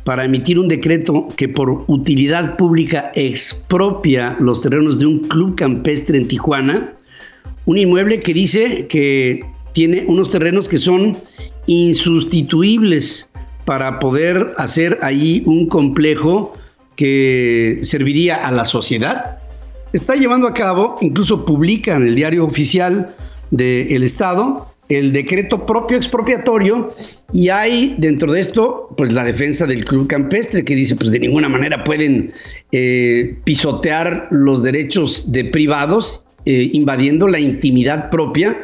para 0.05 0.27
emitir 0.27 0.61
un 0.61 0.69
decreto 0.69 1.27
que 1.37 1.49
por 1.49 1.87
utilidad 1.89 2.57
pública 2.57 3.11
expropia 3.17 4.37
los 4.39 4.62
terrenos 4.62 5.01
de 5.01 5.07
un 5.07 5.19
club 5.25 5.57
campestre 5.57 6.19
en 6.19 6.29
Tijuana, 6.29 6.95
un 7.65 7.79
inmueble 7.79 8.21
que 8.21 8.33
dice 8.33 8.87
que 8.87 9.41
tiene 9.73 10.05
unos 10.07 10.31
terrenos 10.31 10.69
que 10.69 10.79
son 10.79 11.17
insustituibles 11.67 13.31
para 13.64 13.99
poder 13.99 14.52
hacer 14.59 14.99
ahí 15.02 15.43
un 15.47 15.69
complejo 15.69 16.52
que 16.97 17.79
serviría 17.83 18.47
a 18.47 18.50
la 18.50 18.64
sociedad. 18.64 19.38
Está 19.93 20.14
llevando 20.14 20.47
a 20.47 20.55
cabo, 20.55 20.97
incluso 21.00 21.45
publica 21.45 21.97
en 21.97 22.07
el 22.07 22.14
diario 22.14 22.45
oficial 22.45 23.14
del 23.50 24.02
Estado, 24.02 24.73
el 24.88 25.12
decreto 25.12 25.64
propio 25.64 25.97
expropiatorio 25.97 26.95
y 27.33 27.49
hay 27.49 27.95
dentro 27.99 28.33
de 28.33 28.41
esto 28.41 28.93
pues 28.97 29.12
la 29.12 29.25
defensa 29.25 29.67
del 29.67 29.85
club 29.85 30.07
campestre 30.07 30.64
que 30.64 30.75
dice 30.75 30.97
pues 30.97 31.12
de 31.12 31.21
ninguna 31.21 31.49
manera 31.49 31.83
pueden 31.85 32.33
eh, 32.73 33.38
pisotear 33.45 34.29
los 34.31 34.62
derechos 34.62 35.33
de 35.33 35.45
privados 35.45 36.26
eh, 36.45 36.71
invadiendo 36.73 37.29
la 37.29 37.38
intimidad 37.38 38.11
propia 38.11 38.59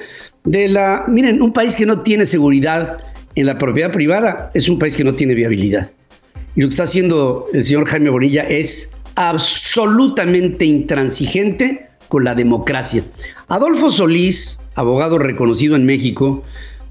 de 0.51 0.69
la... 0.69 1.05
Miren, 1.09 1.43
un 1.43 1.53
país 1.53 1.77
que 1.77 1.87
no 1.87 2.01
tiene 2.01 2.25
seguridad 2.27 2.99
en 3.35 3.47
la 3.47 3.59
propiedad 3.59 3.93
privada 3.93 4.51
es 4.55 4.69
un 4.69 4.79
país 4.79 4.97
que 4.97 5.05
no 5.05 5.15
tiene 5.15 5.35
viabilidad. 5.35 5.91
Y 6.57 6.63
lo 6.63 6.69
que 6.69 6.71
está 6.71 6.85
haciendo 6.85 7.47
el 7.53 7.65
señor 7.65 7.87
Jaime 7.87 8.11
Bonilla 8.11 8.43
es 8.43 8.91
absolutamente 9.17 10.65
intransigente 10.65 11.89
con 12.09 12.25
la 12.25 12.35
democracia. 12.35 13.05
Adolfo 13.49 13.91
Solís, 13.91 14.61
abogado 14.75 15.19
reconocido 15.19 15.77
en 15.77 15.85
México 15.85 16.43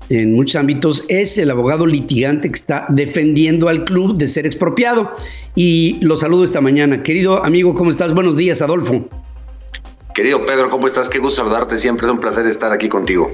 en 0.09 0.35
muchos 0.35 0.55
ámbitos, 0.55 1.03
es 1.09 1.37
el 1.37 1.49
abogado 1.51 1.85
litigante 1.85 2.49
que 2.49 2.55
está 2.55 2.85
defendiendo 2.89 3.67
al 3.67 3.83
club 3.83 4.17
de 4.17 4.27
ser 4.27 4.45
expropiado. 4.45 5.11
Y 5.55 5.97
lo 6.01 6.15
saludo 6.15 6.43
esta 6.43 6.61
mañana. 6.61 7.03
Querido 7.03 7.43
amigo, 7.43 7.73
¿cómo 7.75 7.89
estás? 7.89 8.13
Buenos 8.13 8.37
días, 8.37 8.61
Adolfo. 8.61 9.09
Querido 10.17 10.43
Pedro, 10.47 10.71
¿cómo 10.71 10.87
estás? 10.87 11.09
Qué 11.09 11.19
gusto 11.19 11.43
saludarte 11.43 11.77
siempre, 11.77 12.07
es 12.07 12.11
un 12.11 12.19
placer 12.19 12.47
estar 12.47 12.71
aquí 12.71 12.89
contigo. 12.89 13.31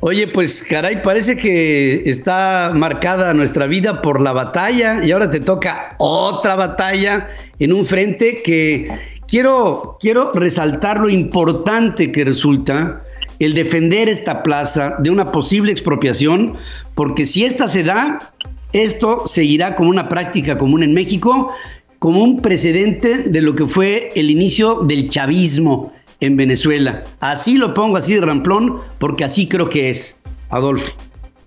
Oye, 0.00 0.26
pues 0.26 0.64
caray, 0.68 1.00
parece 1.00 1.36
que 1.36 2.02
está 2.10 2.72
marcada 2.74 3.32
nuestra 3.34 3.68
vida 3.68 4.02
por 4.02 4.20
la 4.20 4.32
batalla 4.32 5.04
y 5.04 5.12
ahora 5.12 5.30
te 5.30 5.38
toca 5.38 5.94
otra 5.98 6.56
batalla 6.56 7.28
en 7.60 7.72
un 7.72 7.86
frente 7.86 8.42
que 8.42 8.90
quiero, 9.28 9.96
quiero 10.00 10.32
resaltar 10.32 10.98
lo 10.98 11.08
importante 11.08 12.10
que 12.10 12.24
resulta 12.24 13.04
el 13.38 13.54
defender 13.54 14.08
esta 14.08 14.42
plaza 14.42 14.96
de 14.98 15.10
una 15.10 15.30
posible 15.30 15.70
expropiación, 15.70 16.56
porque 16.96 17.24
si 17.24 17.44
esta 17.44 17.68
se 17.68 17.84
da, 17.84 18.32
esto 18.72 19.24
seguirá 19.24 19.76
como 19.76 19.90
una 19.90 20.08
práctica 20.08 20.58
común 20.58 20.82
en 20.82 20.94
México 20.94 21.54
como 21.98 22.22
un 22.22 22.42
precedente 22.42 23.18
de 23.18 23.42
lo 23.42 23.54
que 23.54 23.66
fue 23.66 24.10
el 24.14 24.30
inicio 24.30 24.80
del 24.80 25.08
chavismo 25.08 25.92
en 26.20 26.36
Venezuela. 26.36 27.04
Así 27.20 27.58
lo 27.58 27.74
pongo 27.74 27.96
así 27.96 28.14
de 28.14 28.20
ramplón 28.20 28.80
porque 28.98 29.24
así 29.24 29.48
creo 29.48 29.68
que 29.68 29.90
es, 29.90 30.18
Adolfo. 30.50 30.92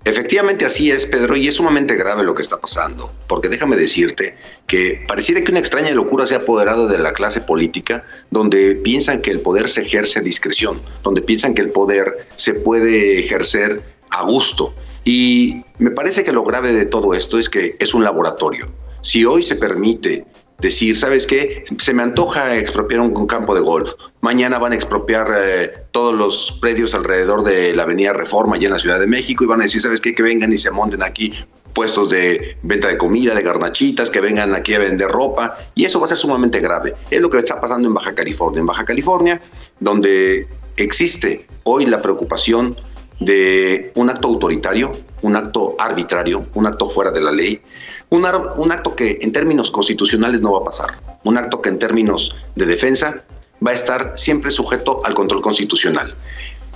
Efectivamente 0.06 0.65
así 0.65 0.89
es, 0.89 1.06
Pedro, 1.06 1.36
y 1.36 1.48
es 1.48 1.56
sumamente 1.56 1.96
grave 1.96 2.24
lo 2.24 2.34
que 2.34 2.41
está 2.41 2.60
pasando, 2.60 3.12
porque 3.27 3.50
déjame 3.50 3.75
decirte 3.75 4.36
que 4.65 5.03
pareciera 5.08 5.41
que 5.44 5.51
una 5.51 5.60
extraña 5.60 5.91
locura 5.91 6.25
se 6.25 6.36
ha 6.36 6.39
apoderado 6.39 6.88
de 6.88 6.98
la 6.98 7.12
clase 7.12 7.41
política, 7.41 8.06
donde 8.32 8.75
piensan 8.75 9.22
que 9.22 9.29
el 9.29 9.41
poder 9.41 9.68
se 9.68 9.82
ejerce 9.82 10.20
a 10.20 10.22
discreción, 10.22 10.82
donde 11.03 11.22
piensan 11.22 11.53
que 11.53 11.62
el 11.62 11.70
poder 11.70 12.27
se 12.38 12.53
puede 12.53 13.20
ejercer 13.20 13.84
a 14.10 14.24
gusto. 14.24 14.74
Y 15.03 15.63
me 15.79 15.91
parece 15.91 16.24
que 16.24 16.32
lo 16.32 16.44
grave 16.44 16.72
de 16.72 16.86
todo 16.86 17.13
esto 17.13 17.38
es 17.38 17.50
que 17.50 17.75
es 17.79 17.94
un 17.94 18.03
laboratorio. 18.03 18.70
Si 19.01 19.25
hoy 19.25 19.44
se 19.44 19.56
permite 19.56 20.25
decir, 20.60 20.96
¿sabes 20.98 21.25
qué? 21.25 21.63
Se 21.77 21.94
me 21.94 22.03
antoja 22.03 22.58
expropiar 22.58 23.01
un, 23.01 23.27
campo 23.27 23.56
de 23.56 23.62
golf. 23.62 23.91
Mañana 24.22 24.60
van 24.60 24.74
a 24.74 24.75
expropiar 24.75 25.34
eh, 25.36 25.72
todos 25.91 26.13
los 26.13 26.58
predios 26.60 26.94
alrededor 26.94 27.44
de 27.44 27.74
la 27.74 27.84
Avenida 27.84 28.13
Reforma, 28.13 28.58
allá 28.58 28.68
en 28.68 28.74
la 28.74 28.79
Ciudad 28.79 29.00
de 29.00 29.08
México, 29.08 29.44
y 29.44 29.48
van 29.48 29.62
a 29.62 29.63
decir, 29.63 29.82
¿sabes 29.82 30.01
qué? 30.01 30.13
Que 30.13 30.24
vengan 30.24 30.51
y 30.51 30.58
se 30.58 30.72
monten 30.72 31.03
aquí 31.03 31.34
puestos 31.74 32.10
de 32.10 32.58
venta 32.63 32.88
de 32.88 32.98
comida, 32.98 33.36
de 33.36 33.41
garnachitas, 33.41 34.10
que 34.10 34.20
vengan 34.20 34.53
aquí 34.53 34.74
a 34.74 34.79
vender 34.79 35.08
ropa, 35.08 35.58
y 35.75 35.86
eso 35.86 36.00
va 36.00 36.06
a 36.06 36.10
ser 36.10 36.18
sumamente 36.18 36.60
grave. 36.60 36.96
Es 37.10 37.22
lo 37.22 37.29
que 37.29 37.38
está 37.38 37.62
pasando 37.62 37.88
en 37.88 37.94
Baja 37.94 38.13
California. 38.13 38.60
En 38.60 38.65
Baja 38.65 38.84
California, 38.84 39.41
donde 39.79 40.48
existe 40.75 41.46
hoy 41.63 41.86
la 41.86 42.01
preocupación 42.01 42.75
de 43.19 43.91
un 43.95 44.09
acto 44.09 44.29
autoritario, 44.29 44.91
un 45.21 45.35
acto 45.35 45.75
arbitrario, 45.77 46.47
un 46.53 46.65
acto 46.65 46.89
fuera 46.89 47.11
de 47.11 47.21
la 47.21 47.31
ley, 47.31 47.61
un, 48.09 48.25
acto 48.25 48.95
que 48.95 49.19
en 49.21 49.31
términos 49.31 49.71
constitucionales 49.71 50.41
no 50.41 50.53
va 50.53 50.59
a 50.59 50.63
pasar, 50.63 51.19
un 51.23 51.38
acto 51.38 51.61
que 51.61 51.69
en 51.69 51.79
términos 51.79 52.35
de 52.55 52.65
defensa 52.65 53.23
va 53.65 53.71
a 53.71 53.73
estar 53.73 54.13
siempre 54.15 54.51
sujeto 54.51 55.01
al 55.05 55.13
control 55.13 55.41
constitucional. 55.41 56.15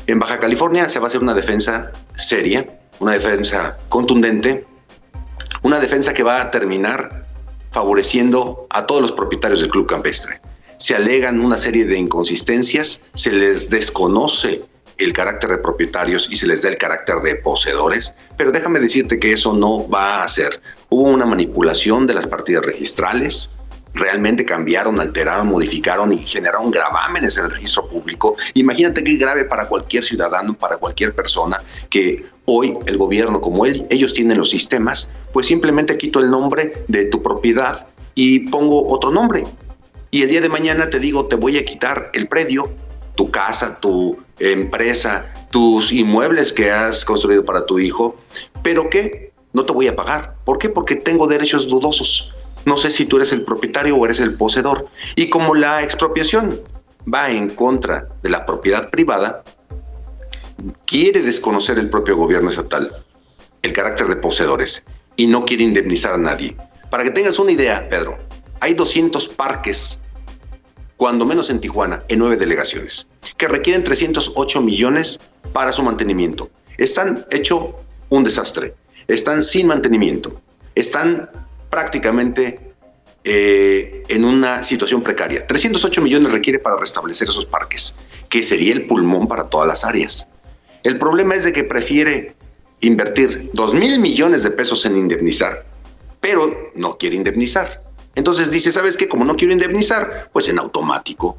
En 0.06 0.20
Baja 0.20 0.38
California 0.38 0.90
se 0.90 1.00
va 1.00 1.06
a 1.06 1.08
hacer 1.08 1.22
una 1.22 1.34
defensa 1.34 1.92
seria, 2.16 2.80
una 3.00 3.14
defensa 3.14 3.78
contundente, 3.88 4.66
una 5.62 5.80
defensa 5.80 6.14
que 6.14 6.24
va 6.24 6.42
a 6.42 6.52
terminar 6.52 7.26
favoreciendo 7.72 8.68
a 8.70 8.86
todos 8.86 9.02
los 9.02 9.12
propietarios 9.14 9.62
del 9.62 9.70
club 9.70 9.88
campestre. 9.88 10.42
Se 10.78 10.94
alegan 10.94 11.40
una 11.40 11.58
serie 11.58 11.86
de 11.86 11.98
inconsistencias, 11.98 13.06
se 13.14 13.32
les 13.32 13.70
desconoce 13.70 14.66
el 14.98 15.14
carácter 15.14 15.52
de 15.52 15.58
propietarios 15.58 16.28
y 16.30 16.36
se 16.36 16.48
les 16.48 16.62
da 16.62 16.70
el 16.70 16.78
carácter 16.78 17.18
de 17.22 17.36
poseedores, 17.36 18.16
pero 18.38 18.52
déjame 18.52 18.80
decirte 18.80 19.20
que 19.20 19.34
eso 19.34 19.54
no 19.54 19.88
va 19.90 20.24
a 20.24 20.28
ser. 20.28 20.62
Hubo 20.90 21.10
una 21.10 21.26
manipulación 21.26 22.08
de 22.08 22.14
las 22.14 22.28
partidas 22.28 22.66
registrales, 22.66 23.52
realmente 23.94 24.46
cambiaron, 24.46 25.00
alteraron, 25.00 25.48
modificaron 25.48 26.12
y 26.14 26.18
generaron 26.20 26.72
gravámenes 26.72 27.38
en 27.38 27.46
el 27.46 27.52
registro 27.52 27.88
público. 27.88 28.36
Imagínate 28.54 29.04
qué 29.04 29.16
grave 29.16 29.46
para 29.46 29.68
cualquier 29.68 30.04
ciudadano, 30.04 30.54
para 30.54 30.78
cualquier 30.78 31.14
persona, 31.14 31.58
que 31.90 32.26
hoy 32.46 32.78
el 32.86 32.98
gobierno, 32.98 33.40
como 33.42 33.66
él, 33.66 33.86
ellos 33.90 34.14
tienen 34.14 34.38
los 34.38 34.50
sistemas, 34.50 35.12
pues 35.32 35.48
simplemente 35.48 35.98
quito 35.98 36.20
el 36.20 36.30
nombre 36.30 36.86
de 36.88 37.06
tu 37.06 37.22
propiedad 37.22 37.88
y 38.16 38.42
pongo 38.42 38.88
otro 38.92 39.12
nombre. 39.12 39.44
Y 40.12 40.22
el 40.22 40.30
día 40.30 40.42
de 40.42 40.50
mañana 40.50 40.90
te 40.90 41.00
digo, 41.00 41.26
te 41.26 41.36
voy 41.36 41.58
a 41.58 41.66
quitar 41.66 42.12
el 42.14 42.28
predio, 42.28 42.72
tu 43.16 43.32
casa, 43.32 43.80
tu 43.80 44.18
empresa, 44.40 45.32
tus 45.52 45.92
inmuebles 45.92 46.52
que 46.52 46.72
has 46.72 47.06
construido 47.06 47.46
para 47.46 47.66
tu 47.66 47.80
hijo, 47.80 48.16
pero 48.64 48.90
que 48.90 49.32
no 49.54 49.64
te 49.64 49.74
voy 49.74 49.88
a 49.88 49.96
pagar. 49.96 50.36
¿Por 50.46 50.58
qué? 50.58 50.70
Porque 50.70 50.96
tengo 50.96 51.28
derechos 51.28 51.68
dudosos. 51.68 52.34
No 52.66 52.78
sé 52.78 52.90
si 52.90 53.06
tú 53.06 53.18
eres 53.18 53.32
el 53.34 53.44
propietario 53.44 53.96
o 53.96 54.06
eres 54.06 54.20
el 54.20 54.36
poseedor. 54.36 54.88
Y 55.16 55.30
como 55.30 55.54
la 55.54 55.84
expropiación 55.84 56.60
va 57.12 57.30
en 57.30 57.50
contra 57.50 58.08
de 58.22 58.30
la 58.30 58.46
propiedad 58.46 58.90
privada, 58.90 59.44
quiere 60.86 61.22
desconocer 61.22 61.78
el 61.78 61.90
propio 61.90 62.16
gobierno 62.16 62.50
estatal 62.50 63.04
el 63.64 63.74
carácter 63.74 64.08
de 64.08 64.18
poseedores 64.18 64.86
y 65.16 65.26
no 65.26 65.46
quiere 65.46 65.64
indemnizar 65.64 66.14
a 66.14 66.18
nadie. 66.18 66.56
Para 66.92 67.04
que 67.04 67.12
tengas 67.12 67.40
una 67.40 67.52
idea, 67.52 67.88
Pedro, 67.90 68.18
hay 68.60 68.74
200 68.74 69.28
parques, 69.30 70.03
cuando 70.98 71.26
menos 71.26 71.50
en 71.50 71.60
Tijuana, 71.60 72.04
en 72.08 72.20
nueve 72.20 72.38
delegaciones, 72.38 73.08
que 73.38 73.48
requieren 73.48 73.84
308 73.84 74.62
millones 74.62 75.20
para 75.52 75.72
su 75.72 75.84
mantenimiento. 75.84 76.50
Están 76.78 77.26
hecho 77.32 77.76
un 78.10 78.24
desastre, 78.24 78.74
están 79.08 79.44
sin 79.44 79.68
mantenimiento, 79.68 80.42
están 80.76 81.30
prácticamente 81.70 82.74
eh, 83.24 84.04
en 84.10 84.26
una 84.26 84.64
situación 84.64 85.02
precaria. 85.02 85.48
308 85.48 86.02
millones 86.02 86.32
requiere 86.32 86.60
para 86.60 86.78
restablecer 86.78 87.30
esos 87.30 87.46
parques, 87.46 87.96
que 88.30 88.44
sería 88.44 88.74
el 88.74 88.86
pulmón 88.86 89.28
para 89.28 89.46
todas 89.46 89.68
las 89.68 89.84
áreas. 89.84 90.28
El 90.84 90.98
problema 90.98 91.36
es 91.36 91.46
de 91.46 91.54
que 91.54 91.64
prefiere 91.64 92.36
invertir 92.82 93.50
2 93.54 93.74
mil 93.76 94.00
millones 94.00 94.44
de 94.44 94.52
pesos 94.52 94.86
en 94.86 94.98
indemnizar, 94.98 95.66
pero 96.20 96.72
no 96.76 96.98
quiere 96.98 97.16
indemnizar. 97.16 97.83
Entonces 98.16 98.52
dice, 98.52 98.72
¿sabes 98.72 98.98
qué? 98.98 99.08
Como 99.08 99.26
no 99.26 99.36
quiero 99.36 99.54
indemnizar, 99.54 100.30
pues 100.32 100.48
en 100.48 100.60
automático 100.60 101.38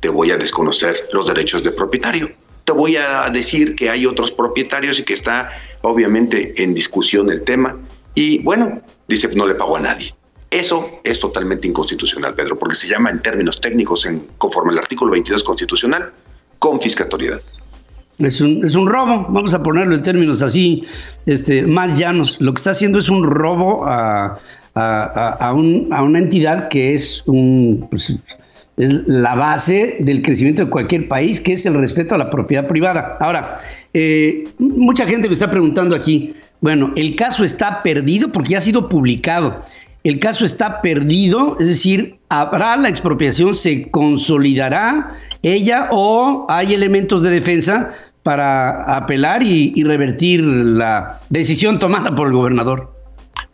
te 0.00 0.08
voy 0.08 0.30
a 0.30 0.36
desconocer 0.36 0.96
los 1.12 1.26
derechos 1.26 1.62
de 1.62 1.72
propietario. 1.72 2.30
Te 2.64 2.72
voy 2.72 2.96
a 2.96 3.28
decir 3.30 3.76
que 3.76 3.90
hay 3.90 4.06
otros 4.06 4.30
propietarios 4.30 4.98
y 4.98 5.04
que 5.04 5.14
está 5.14 5.50
obviamente 5.82 6.62
en 6.62 6.74
discusión 6.74 7.30
el 7.30 7.42
tema 7.42 7.78
y 8.14 8.38
bueno, 8.42 8.80
dice, 9.08 9.28
no 9.34 9.46
le 9.46 9.54
pagó 9.54 9.76
a 9.76 9.80
nadie. 9.80 10.14
Eso 10.50 11.00
es 11.02 11.18
totalmente 11.18 11.66
inconstitucional, 11.66 12.34
Pedro, 12.34 12.58
porque 12.58 12.76
se 12.76 12.86
llama 12.86 13.10
en 13.10 13.20
términos 13.20 13.60
técnicos, 13.60 14.06
en, 14.06 14.20
conforme 14.38 14.72
al 14.72 14.78
artículo 14.78 15.10
22 15.12 15.42
constitucional, 15.42 16.12
confiscatoriedad. 16.60 17.40
Es 18.18 18.40
un, 18.40 18.64
es 18.64 18.76
un 18.76 18.86
robo, 18.86 19.26
vamos 19.28 19.52
a 19.54 19.62
ponerlo 19.64 19.96
en 19.96 20.02
términos 20.04 20.42
así, 20.42 20.84
este, 21.26 21.62
más 21.62 21.98
llanos. 21.98 22.36
Lo 22.40 22.54
que 22.54 22.58
está 22.58 22.70
haciendo 22.70 23.00
es 23.00 23.08
un 23.08 23.24
robo 23.24 23.84
a, 23.86 24.38
a, 24.74 25.52
una 25.54 26.18
entidad 26.18 26.68
que 26.68 26.94
es, 26.94 27.22
un, 27.26 27.86
pues, 27.90 28.12
es 28.76 28.92
la 29.06 29.34
base 29.34 29.98
del 30.00 30.22
crecimiento 30.22 30.64
de 30.64 30.70
cualquier 30.70 31.08
país, 31.08 31.40
que 31.40 31.52
es 31.52 31.64
el 31.66 31.74
respeto 31.74 32.14
a 32.14 32.18
la 32.18 32.30
propiedad 32.30 32.66
privada. 32.66 33.16
Ahora, 33.20 33.60
eh, 33.92 34.44
mucha 34.58 35.06
gente 35.06 35.28
me 35.28 35.34
está 35.34 35.50
preguntando 35.50 35.94
aquí, 35.94 36.34
bueno, 36.60 36.92
el 36.96 37.14
caso 37.14 37.44
está 37.44 37.82
perdido 37.82 38.32
porque 38.32 38.50
ya 38.50 38.58
ha 38.58 38.62
sido 38.62 38.88
publicado. 38.88 39.62
El 40.02 40.18
caso 40.18 40.44
está 40.44 40.82
perdido, 40.82 41.56
es 41.60 41.68
decir, 41.68 42.16
habrá 42.28 42.76
la 42.76 42.90
expropiación, 42.90 43.54
se 43.54 43.90
consolidará 43.90 45.14
ella 45.42 45.88
o 45.92 46.46
hay 46.50 46.74
elementos 46.74 47.22
de 47.22 47.30
defensa 47.30 47.90
para 48.22 48.96
apelar 48.96 49.42
y 49.42 49.82
revertir 49.82 50.42
la 50.42 51.20
decisión 51.30 51.78
tomada 51.78 52.14
por 52.14 52.28
el 52.28 52.34
gobernador. 52.34 52.93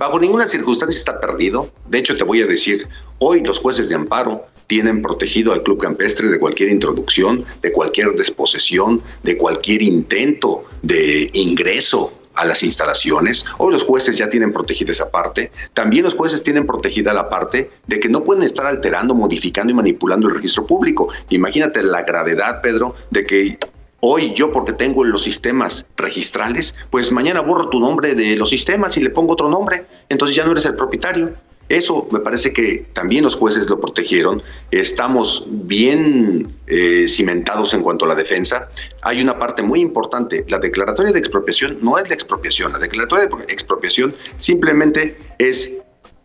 Bajo 0.01 0.19
ninguna 0.19 0.49
circunstancia 0.49 0.99
está 0.99 1.21
perdido. 1.21 1.71
De 1.87 1.99
hecho, 1.99 2.17
te 2.17 2.25
voy 2.25 2.41
a 2.41 2.47
decir, 2.47 2.89
hoy 3.19 3.43
los 3.43 3.59
jueces 3.59 3.91
de 3.91 3.97
amparo 3.97 4.47
tienen 4.67 5.03
protegido 5.03 5.53
al 5.53 5.63
club 5.63 5.79
campestre 5.79 6.31
de 6.31 6.41
cualquier 6.41 6.71
introducción, 6.71 7.45
de 7.61 7.71
cualquier 7.71 8.13
desposesión, 8.13 9.03
de 9.25 9.37
cualquier 9.37 9.83
intento 9.83 10.65
de 10.81 11.29
ingreso 11.35 12.15
a 12.35 12.47
las 12.47 12.63
instalaciones. 12.63 13.45
Hoy 13.59 13.75
los 13.75 13.83
jueces 13.83 14.17
ya 14.17 14.31
tienen 14.31 14.55
protegida 14.55 14.93
esa 14.93 15.11
parte. 15.11 15.53
También 15.75 16.05
los 16.05 16.15
jueces 16.15 16.43
tienen 16.43 16.67
protegida 16.67 17.13
la 17.13 17.29
parte 17.29 17.71
de 17.87 18.01
que 18.01 18.09
no 18.09 18.25
pueden 18.25 18.43
estar 18.43 18.65
alterando, 18.65 19.15
modificando 19.15 19.71
y 19.71 19.75
manipulando 19.75 20.29
el 20.29 20.35
registro 20.35 20.67
público. 20.67 21.09
Imagínate 21.29 21.83
la 21.83 22.05
gravedad, 22.05 22.63
Pedro, 22.63 22.95
de 23.11 23.25
que 23.25 23.59
hoy 24.01 24.33
yo 24.35 24.53
porque 24.53 24.73
tengo 24.73 25.05
los 25.05 25.23
sistemas 25.23 25.87
registrales, 25.97 26.75
pues 26.91 27.13
mañana 27.13 27.41
borro 27.41 27.69
tu 27.69 27.81
nombre 27.81 28.15
de 28.15 28.37
los 28.37 28.51
sistemas 28.51 28.97
y 28.97 29.03
le 29.03 29.11
pongo 29.11 29.35
otro 29.35 29.49
nombre. 29.49 29.87
Entonces 30.09 30.37
ya 30.37 30.45
no 30.45 30.53
eres 30.53 30.65
el 30.65 30.75
propietario. 30.75 31.35
Eso 31.69 32.09
me 32.11 32.19
parece 32.19 32.53
que 32.53 32.89
también 32.95 33.23
los 33.23 33.37
jueces 33.37 33.71
lo 33.71 33.79
protegieron. 33.79 34.43
Estamos 34.73 35.45
bien 35.47 36.53
eh, 36.67 37.07
cimentados 37.07 37.73
en 37.75 37.83
cuanto 37.83 38.07
a 38.07 38.09
la 38.09 38.17
defensa. 38.17 38.69
Hay 39.03 39.23
una 39.23 39.39
parte 39.39 39.63
muy 39.63 39.79
importante. 39.81 40.45
La 40.49 40.59
declaratoria 40.59 41.13
de 41.13 41.19
expropiación 41.21 41.79
no 41.81 41.97
es 41.97 42.09
la 42.09 42.15
expropiación. 42.15 42.73
La 42.73 42.81
declaratoria 42.81 43.27
de 43.27 43.53
expropiación 43.53 44.13
simplemente 44.37 45.17
es 45.39 45.79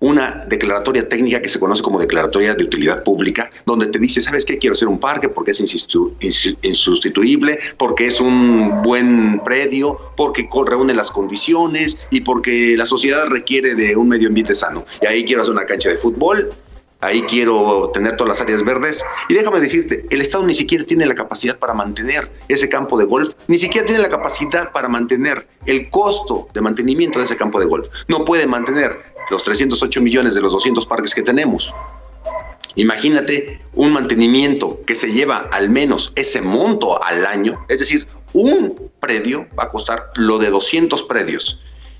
una 0.05 0.41
declaratoria 0.47 1.09
técnica 1.09 1.41
que 1.41 1.49
se 1.49 1.59
conoce 1.59 1.81
como 1.81 1.99
declaratoria 1.99 2.53
de 2.53 2.63
utilidad 2.63 3.03
pública, 3.03 3.49
donde 3.65 3.87
te 3.87 3.97
dice, 3.97 4.21
¿sabes 4.21 4.45
qué? 4.45 4.59
Quiero 4.59 4.73
hacer 4.73 4.87
un 4.87 4.99
parque 4.99 5.29
porque 5.29 5.49
es 5.51 5.59
insustituible, 6.61 7.59
porque 7.77 8.05
es 8.05 8.21
un 8.21 8.83
buen 8.83 9.41
predio, 9.43 9.99
porque 10.15 10.47
reúne 10.67 10.93
las 10.93 11.09
condiciones 11.09 11.99
y 12.11 12.21
porque 12.21 12.75
la 12.77 12.85
sociedad 12.85 13.25
requiere 13.27 13.73
de 13.73 13.95
un 13.95 14.07
medio 14.07 14.27
ambiente 14.27 14.53
sano. 14.53 14.85
Y 15.01 15.07
ahí 15.07 15.25
quiero 15.25 15.41
hacer 15.41 15.53
una 15.53 15.65
cancha 15.65 15.89
de 15.89 15.97
fútbol, 15.97 16.51
ahí 17.01 17.21
quiero 17.23 17.89
tener 17.93 18.17
todas 18.17 18.37
las 18.37 18.41
áreas 18.41 18.63
verdes. 18.63 19.03
Y 19.29 19.33
déjame 19.33 19.59
decirte, 19.59 20.05
el 20.09 20.21
Estado 20.21 20.43
ni 20.45 20.55
siquiera 20.55 20.85
tiene 20.85 21.05
la 21.05 21.15
capacidad 21.15 21.57
para 21.57 21.73
mantener 21.73 22.31
ese 22.47 22.69
campo 22.69 22.97
de 22.97 23.05
golf, 23.05 23.33
ni 23.47 23.57
siquiera 23.57 23.85
tiene 23.85 24.01
la 24.01 24.09
capacidad 24.09 24.71
para 24.71 24.87
mantener 24.87 25.47
el 25.65 25.89
costo 25.89 26.47
de 26.53 26.61
mantenimiento 26.61 27.19
de 27.19 27.25
ese 27.25 27.37
campo 27.37 27.59
de 27.59 27.65
golf. 27.65 27.87
No 28.07 28.25
puede 28.25 28.47
mantener 28.47 28.99
los 29.29 29.43
308 29.43 30.01
millones 30.01 30.35
de 30.35 30.41
los 30.41 30.53
200 30.53 30.85
parques 30.85 31.13
que 31.13 31.21
tenemos. 31.21 31.73
Imagínate 32.75 33.61
un 33.73 33.93
mantenimiento 33.93 34.81
que 34.85 34.95
se 34.95 35.11
lleva 35.11 35.49
al 35.51 35.69
menos 35.69 36.11
ese 36.15 36.41
monto 36.41 37.01
al 37.01 37.25
año, 37.25 37.65
es 37.69 37.79
decir, 37.79 38.07
un 38.33 38.91
predio 38.99 39.47
va 39.57 39.63
a 39.63 39.69
costar 39.69 40.11
lo 40.17 40.37
de 40.39 40.49
200 40.49 41.03
predios. 41.03 41.59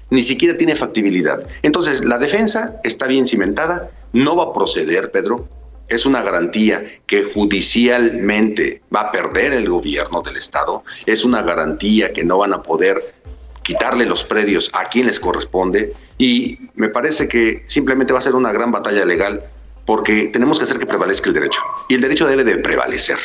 Ni 0.10 0.22
siquiera 0.22 0.58
tiene 0.58 0.76
factibilidad. 0.76 1.48
Entonces, 1.64 2.04
la 2.04 2.18
defensa 2.18 2.76
está 2.84 3.08
bien 3.08 3.26
cimentada, 3.26 3.90
no 4.16 4.38
va 4.38 4.46
a 4.46 4.54
proceder, 4.54 5.12
Pedro. 5.12 5.48
Es 5.88 6.06
una 6.06 6.24
garantía 6.24 7.00
que 7.06 7.24
judicialmente 7.24 8.82
va 8.94 9.02
a 9.02 9.12
perder 9.12 9.54
el 9.54 9.70
gobierno 9.70 10.22
del 10.22 10.38
Estado. 10.38 10.84
Es 11.06 11.26
una 11.26 11.42
garantía 11.44 12.14
que 12.14 12.24
no 12.24 12.40
van 12.40 12.54
a 12.54 12.64
poder 12.64 13.14
quitarle 13.62 14.06
los 14.06 14.24
predios 14.24 14.72
a 14.74 14.88
quien 14.90 15.08
les 15.08 15.20
corresponde 15.20 15.94
y 16.18 16.60
me 16.76 16.88
parece 16.88 17.28
que 17.28 17.64
simplemente 17.68 18.14
va 18.14 18.20
a 18.20 18.22
ser 18.22 18.36
una 18.36 18.54
gran 18.54 18.72
batalla 18.72 19.04
legal 19.06 19.44
porque 19.86 20.30
tenemos 20.32 20.60
que 20.60 20.64
hacer 20.64 20.80
que 20.80 20.86
prevalezca 20.86 21.30
el 21.30 21.34
derecho 21.34 21.60
y 21.90 21.96
el 21.96 22.02
derecho 22.02 22.26
debe 22.26 22.44
de 22.44 22.58
prevalecer. 22.58 23.18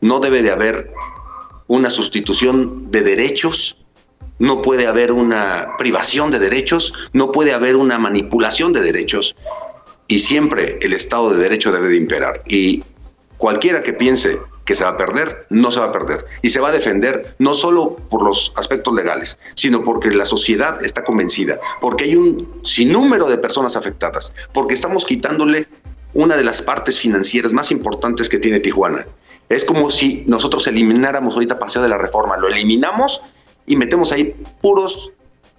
No 0.00 0.20
debe 0.20 0.42
de 0.42 0.50
haber 0.50 0.92
una 1.68 1.90
sustitución 1.90 2.90
de 2.90 3.02
derechos, 3.02 3.78
no 4.38 4.62
puede 4.62 4.86
haber 4.86 5.10
una 5.10 5.68
privación 5.78 6.30
de 6.30 6.38
derechos, 6.38 6.92
no 7.12 7.32
puede 7.32 7.54
haber 7.54 7.76
una 7.76 7.98
manipulación 7.98 8.72
de 8.72 8.82
derechos 8.82 9.36
y 10.08 10.20
siempre 10.20 10.78
el 10.82 10.92
Estado 10.92 11.30
de 11.30 11.38
Derecho 11.38 11.72
debe 11.72 11.88
de 11.88 11.96
imperar. 11.96 12.42
Y 12.46 12.82
cualquiera 13.38 13.82
que 13.82 13.92
piense 13.92 14.38
que 14.64 14.74
se 14.74 14.84
va 14.84 14.90
a 14.90 14.96
perder, 14.96 15.46
no 15.50 15.70
se 15.70 15.80
va 15.80 15.86
a 15.86 15.92
perder. 15.92 16.24
Y 16.42 16.50
se 16.50 16.60
va 16.60 16.68
a 16.68 16.72
defender 16.72 17.34
no 17.38 17.54
solo 17.54 17.96
por 17.96 18.22
los 18.22 18.52
aspectos 18.56 18.94
legales, 18.94 19.38
sino 19.54 19.84
porque 19.84 20.10
la 20.10 20.24
sociedad 20.24 20.84
está 20.84 21.04
convencida, 21.04 21.60
porque 21.80 22.04
hay 22.04 22.16
un 22.16 22.60
sinnúmero 22.62 23.26
de 23.26 23.38
personas 23.38 23.76
afectadas, 23.76 24.34
porque 24.52 24.74
estamos 24.74 25.04
quitándole 25.04 25.66
una 26.14 26.36
de 26.36 26.44
las 26.44 26.62
partes 26.62 26.98
financieras 26.98 27.52
más 27.52 27.70
importantes 27.70 28.28
que 28.28 28.38
tiene 28.38 28.60
Tijuana. 28.60 29.06
Es 29.48 29.64
como 29.64 29.90
si 29.90 30.24
nosotros 30.26 30.66
elimináramos 30.66 31.34
ahorita 31.34 31.58
Paseo 31.58 31.82
de 31.82 31.88
la 31.88 31.98
Reforma, 31.98 32.36
lo 32.36 32.48
eliminamos 32.48 33.20
y 33.66 33.76
metemos 33.76 34.12
ahí 34.12 34.34
puros 34.62 35.12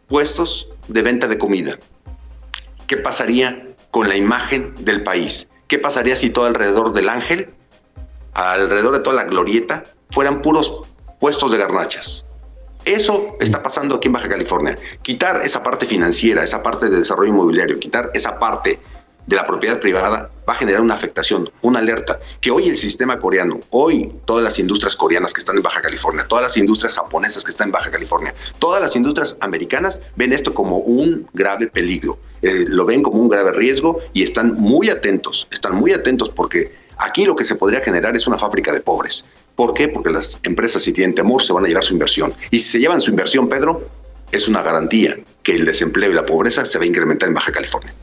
puestos 0.08 0.70
de 0.88 1.02
venta 1.02 1.28
de 1.28 1.38
comida. 1.38 1.78
¿Qué 2.88 2.98
pasaría 2.98 3.75
con 3.96 4.10
la 4.10 4.18
imagen 4.18 4.76
del 4.80 5.04
país? 5.04 5.50
¿Qué 5.70 5.80
pasaría 5.80 6.18
si 6.18 6.30
todo 6.30 6.48
alrededor 6.48 6.92
del 6.92 7.08
ángel 7.08 7.56
alrededor 8.34 8.92
de 8.92 9.00
toda 9.00 9.16
la 9.16 9.24
glorieta 9.24 9.86
fueran 10.10 10.42
puros 10.42 10.82
puestos 11.22 11.50
de 11.50 11.58
garnachas. 11.58 12.30
Eso 12.84 13.38
está 13.40 13.64
pasando 13.64 13.96
aquí 13.96 14.08
en 14.08 14.14
Baja 14.14 14.28
California. 14.28 14.76
Quitar 15.02 15.38
esa 15.46 15.64
parte 15.64 15.86
financiera, 15.86 16.44
esa 16.44 16.62
parte 16.62 16.90
de 16.90 16.98
desarrollo 16.98 17.30
inmobiliario, 17.30 17.80
quitar 17.80 18.12
esa 18.14 18.38
parte 18.38 18.82
de 19.28 19.36
la 19.38 19.46
propiedad 19.46 19.80
privada 19.80 20.30
va 20.48 20.54
a 20.54 20.56
generar 20.58 20.82
una 20.82 20.94
afectación, 20.94 21.50
una 21.62 21.80
alerta, 21.80 22.20
que 22.42 22.52
hoy 22.52 22.70
el 22.70 22.78
sistema 22.78 23.20
coreano, 23.20 23.60
hoy 23.72 24.12
todas 24.26 24.44
las 24.44 24.60
industrias 24.60 24.96
coreanas 24.96 25.34
que 25.34 25.40
están 25.40 25.58
en 25.58 25.64
Baja 25.64 25.82
California, 25.82 26.26
todas 26.28 26.44
las 26.44 26.58
industrias 26.58 26.94
japonesas 26.94 27.44
que 27.44 27.52
están 27.52 27.70
en 27.70 27.72
Baja 27.74 27.92
California, 27.92 28.34
todas 28.60 28.82
las 28.82 28.96
industrias 28.96 29.38
americanas 29.40 30.02
ven 30.16 30.34
esto 30.34 30.54
como 30.54 30.78
un 30.78 31.28
grave 31.34 31.68
peligro, 31.68 32.18
eh, 32.42 32.66
lo 32.68 32.86
ven 32.86 33.02
como 33.02 33.22
un 33.22 33.30
grave 33.30 33.52
riesgo 33.52 34.00
y 34.14 34.24
están 34.24 34.56
muy 34.56 34.90
atentos, 34.90 35.48
están 35.52 35.76
muy 35.76 35.94
atentos 35.94 36.30
porque 36.30 36.76
aquí 36.98 37.26
lo 37.26 37.36
que 37.36 37.46
se 37.46 37.56
podría 37.56 37.82
generar 37.82 38.16
es 38.16 38.28
una 38.28 38.38
fábrica 38.38 38.72
de 38.72 38.82
pobres. 38.82 39.30
¿Por 39.56 39.74
qué? 39.74 39.88
Porque 39.88 40.10
las 40.10 40.40
empresas 40.44 40.84
si 40.84 40.92
tienen 40.92 41.16
temor 41.16 41.42
se 41.42 41.54
van 41.54 41.66
a 41.66 41.68
llevar 41.68 41.84
su 41.84 41.94
inversión. 41.94 42.34
Y 42.52 42.60
si 42.60 42.74
se 42.74 42.80
llevan 42.80 43.00
su 43.00 43.12
inversión, 43.12 43.48
Pedro, 43.48 43.88
es 44.32 44.48
una 44.48 44.62
garantía 44.62 45.18
que 45.44 45.56
el 45.56 45.66
desempleo 45.66 46.12
y 46.12 46.14
la 46.14 46.26
pobreza 46.26 46.66
se 46.66 46.78
va 46.78 46.84
a 46.84 46.88
incrementar 46.88 47.30
en 47.30 47.36
Baja 47.36 47.52
California. 47.52 47.94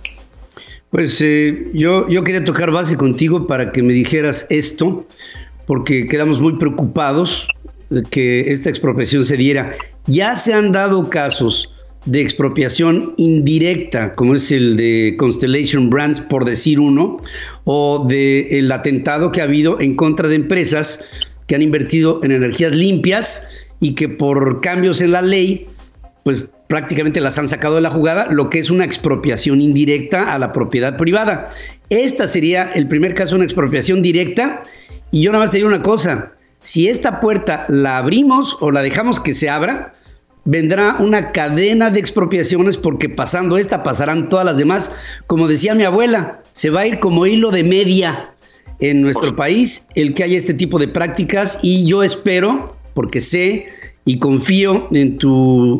Pues 0.93 1.23
eh, 1.23 1.71
yo, 1.73 2.07
yo 2.11 2.23
quería 2.23 2.45
tocar 2.45 2.71
base 2.71 2.99
contigo 2.99 3.47
para 3.47 3.73
que 3.73 3.83
me 3.83 3.95
dijeras 3.95 4.47
esto, 4.51 5.07
porque 5.67 6.07
quedamos 6.07 6.39
muy 6.39 6.59
preocupados 6.59 7.49
de 7.89 8.03
que 8.03 8.53
esta 8.53 8.69
expropiación 8.69 9.25
se 9.25 9.39
diera. 9.39 9.75
Ya 10.07 10.37
se 10.37 10.53
han 10.53 10.71
dado 10.71 11.09
casos 11.09 11.73
de 12.05 12.21
expropiación 12.21 13.15
indirecta, 13.17 14.13
como 14.13 14.35
es 14.35 14.53
el 14.53 14.77
de 14.77 15.17
Constellation 15.19 15.89
Brands, 15.89 16.21
por 16.21 16.45
decir 16.45 16.79
uno, 16.79 17.17
o 17.65 18.05
del 18.07 18.71
atentado 18.71 19.33
que 19.33 19.41
ha 19.41 19.45
habido 19.45 19.81
en 19.81 19.97
contra 19.97 20.29
de 20.29 20.35
empresas 20.35 21.03
que 21.47 21.55
han 21.55 21.63
invertido 21.63 22.21
en 22.23 22.33
energías 22.33 22.73
limpias 22.73 23.49
y 23.81 23.95
que 23.95 24.11
por 24.11 24.61
cambios 24.61 25.01
en 25.01 25.13
la 25.13 25.23
ley, 25.23 25.67
pues 26.23 26.45
prácticamente 26.73 27.21
las 27.21 27.37
han 27.39 27.49
sacado 27.49 27.75
de 27.75 27.83
la 27.83 27.91
jugada, 27.91 28.29
lo 28.31 28.49
que 28.49 28.59
es 28.59 28.71
una 28.71 28.87
expropiación 28.87 29.61
indirecta 29.61 30.33
a 30.33 30.39
la 30.39 30.53
propiedad 30.53 30.97
privada. 30.97 31.51
Esta 31.91 32.27
sería 32.27 32.73
el 32.75 32.89
primer 32.89 33.13
caso 33.13 33.33
de 33.33 33.37
una 33.37 33.45
expropiación 33.45 34.01
directa. 34.01 34.63
Y 35.11 35.21
yo 35.21 35.33
nada 35.33 35.45
más 35.45 35.51
te 35.51 35.59
digo 35.59 35.69
una 35.69 35.83
cosa, 35.83 36.33
si 36.63 36.89
esta 36.89 37.21
puerta 37.21 37.67
la 37.69 37.99
abrimos 37.99 38.57
o 38.61 38.71
la 38.71 38.81
dejamos 38.81 39.21
que 39.21 39.35
se 39.35 39.51
abra, 39.51 39.93
vendrá 40.47 40.97
una 40.99 41.31
cadena 41.33 41.91
de 41.91 42.01
expropiaciones 42.01 42.79
porque 42.79 43.11
pasando 43.11 43.59
esta 43.59 43.83
pasarán 43.83 44.31
todas 44.31 44.47
las 44.47 44.57
demás. 44.57 44.95
Como 45.27 45.49
decía 45.49 45.75
mi 45.75 45.85
abuela, 45.85 46.41
se 46.53 46.71
va 46.71 46.81
a 46.81 46.87
ir 46.87 47.01
como 47.01 47.27
hilo 47.27 47.51
de 47.51 47.65
media 47.65 48.31
en 48.81 49.03
nuestro 49.03 49.37
país 49.37 49.89
el 49.95 50.15
que 50.15 50.25
haya 50.25 50.39
este 50.39 50.55
tipo 50.55 50.79
de 50.79 50.89
prácticas 50.89 51.59
y 51.61 51.87
yo 51.87 52.03
espero, 52.03 52.75
porque 52.95 53.21
sé 53.21 53.67
y 54.05 54.19
confío 54.19 54.88
en, 54.93 55.19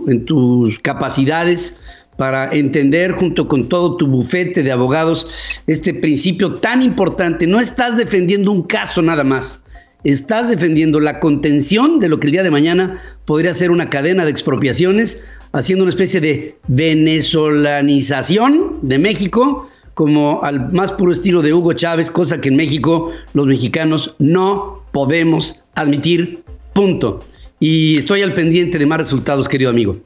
en 0.08 0.24
tus 0.24 0.78
capacidades 0.80 1.78
para 2.16 2.52
entender 2.52 3.12
junto 3.12 3.48
con 3.48 3.68
todo 3.68 3.96
tu 3.96 4.06
bufete 4.06 4.62
de 4.62 4.70
abogados 4.70 5.28
este 5.66 5.94
principio 5.94 6.54
tan 6.54 6.82
importante. 6.82 7.46
No 7.46 7.58
estás 7.58 7.96
defendiendo 7.96 8.52
un 8.52 8.62
caso 8.62 9.02
nada 9.02 9.24
más, 9.24 9.62
estás 10.04 10.48
defendiendo 10.48 11.00
la 11.00 11.20
contención 11.20 12.00
de 12.00 12.08
lo 12.08 12.20
que 12.20 12.28
el 12.28 12.32
día 12.32 12.42
de 12.42 12.50
mañana 12.50 12.98
podría 13.24 13.54
ser 13.54 13.70
una 13.70 13.90
cadena 13.90 14.24
de 14.24 14.30
expropiaciones, 14.30 15.20
haciendo 15.52 15.85
una 15.85 15.90
especie 15.90 16.20
de 16.20 16.56
venezolanización 16.68 18.78
de 18.82 18.98
México 18.98 19.68
como 19.94 20.42
al 20.42 20.72
más 20.72 20.92
puro 20.92 21.12
estilo 21.12 21.42
de 21.42 21.52
Hugo 21.52 21.74
Chávez, 21.74 22.11
cosa 22.11 22.40
que 22.40 22.48
en 22.48 22.56
México 22.56 23.12
los 23.35 23.46
mexicanos 23.46 24.14
no 24.18 24.82
podemos 24.92 25.62
admitir. 25.74 26.42
Punto 26.72 27.20
y 27.62 27.96
estoy 27.96 28.22
al 28.22 28.35
pendiente 28.35 28.77
de 28.77 28.87
más 28.87 28.98
resultados, 28.98 29.48
querido 29.48 29.70
amigo. 29.70 29.96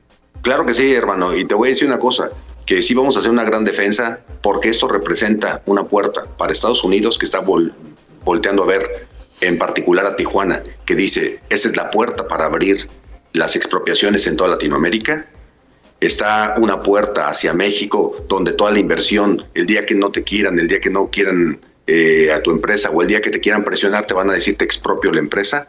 Claro 0.42 0.66
que 0.66 0.74
sí, 0.74 0.92
hermano, 0.92 1.34
y 1.34 1.46
te 1.46 1.54
voy 1.54 1.68
a 1.68 1.70
decir 1.70 1.88
una 1.88 1.98
cosa, 1.98 2.28
que 2.66 2.82
sí 2.82 2.92
vamos 2.92 3.16
a 3.16 3.20
hacer 3.20 3.30
una 3.30 3.44
gran 3.44 3.64
defensa 3.64 4.20
porque 4.42 4.68
esto 4.68 4.88
representa 4.88 5.62
una 5.64 5.84
puerta 5.84 6.24
para 6.36 6.52
Estados 6.52 6.84
Unidos 6.84 7.16
que 7.16 7.24
está 7.24 7.40
volteando 7.40 8.62
a 8.62 8.66
ver 8.66 9.08
en 9.40 9.56
particular 9.56 10.04
a 10.04 10.16
Tijuana, 10.16 10.62
que 10.84 10.94
dice, 10.94 11.40
esa 11.48 11.68
es 11.68 11.76
la 11.78 11.90
puerta 11.90 12.28
para 12.28 12.44
abrir 12.44 12.88
las 13.32 13.56
expropiaciones 13.56 14.26
en 14.26 14.36
toda 14.36 14.50
Latinoamérica. 14.50 15.26
Está 16.00 16.56
una 16.58 16.82
puerta 16.82 17.28
hacia 17.28 17.54
México 17.54 18.22
donde 18.28 18.52
toda 18.52 18.70
la 18.70 18.80
inversión, 18.80 19.46
el 19.54 19.64
día 19.64 19.86
que 19.86 19.94
no 19.94 20.12
te 20.12 20.22
quieran, 20.24 20.58
el 20.58 20.68
día 20.68 20.80
que 20.80 20.90
no 20.90 21.08
quieran 21.10 21.58
eh, 21.86 22.30
a 22.32 22.42
tu 22.42 22.50
empresa 22.50 22.90
o 22.90 23.00
el 23.00 23.08
día 23.08 23.22
que 23.22 23.30
te 23.30 23.40
quieran 23.40 23.64
presionar, 23.64 24.06
te 24.06 24.12
van 24.12 24.28
a 24.28 24.34
decir 24.34 24.56
te 24.56 24.64
expropio 24.66 25.10
la 25.10 25.20
empresa 25.20 25.68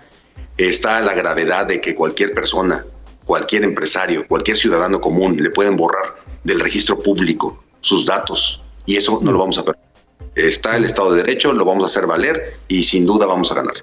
está 0.57 0.99
la 1.01 1.13
gravedad 1.13 1.65
de 1.65 1.79
que 1.79 1.95
cualquier 1.95 2.31
persona, 2.31 2.85
cualquier 3.25 3.63
empresario, 3.63 4.27
cualquier 4.27 4.57
ciudadano 4.57 4.99
común 4.99 5.41
le 5.41 5.49
pueden 5.49 5.77
borrar 5.77 6.15
del 6.43 6.59
registro 6.59 6.97
público 6.97 7.63
sus 7.81 8.05
datos 8.05 8.61
y 8.85 8.95
eso 8.95 9.19
no 9.21 9.31
lo 9.31 9.39
vamos 9.39 9.57
a 9.57 9.65
perder. 9.65 9.81
Está 10.35 10.75
el 10.77 10.85
Estado 10.85 11.11
de 11.11 11.23
Derecho, 11.23 11.53
lo 11.53 11.65
vamos 11.65 11.83
a 11.83 11.87
hacer 11.87 12.07
valer 12.07 12.55
y 12.67 12.83
sin 12.83 13.05
duda 13.05 13.25
vamos 13.25 13.51
a 13.51 13.55
ganar. 13.55 13.75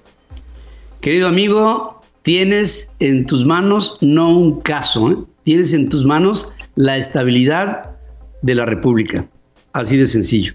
Querido 1.00 1.28
amigo, 1.28 2.00
tienes 2.22 2.94
en 3.00 3.26
tus 3.26 3.44
manos 3.44 3.98
no 4.00 4.30
un 4.30 4.60
caso, 4.60 5.10
¿eh? 5.10 5.16
tienes 5.42 5.72
en 5.72 5.88
tus 5.88 6.04
manos 6.04 6.52
la 6.74 6.96
estabilidad 6.96 7.96
de 8.42 8.54
la 8.54 8.64
República. 8.64 9.26
Así 9.72 9.96
de 9.96 10.06
sencillo. 10.06 10.54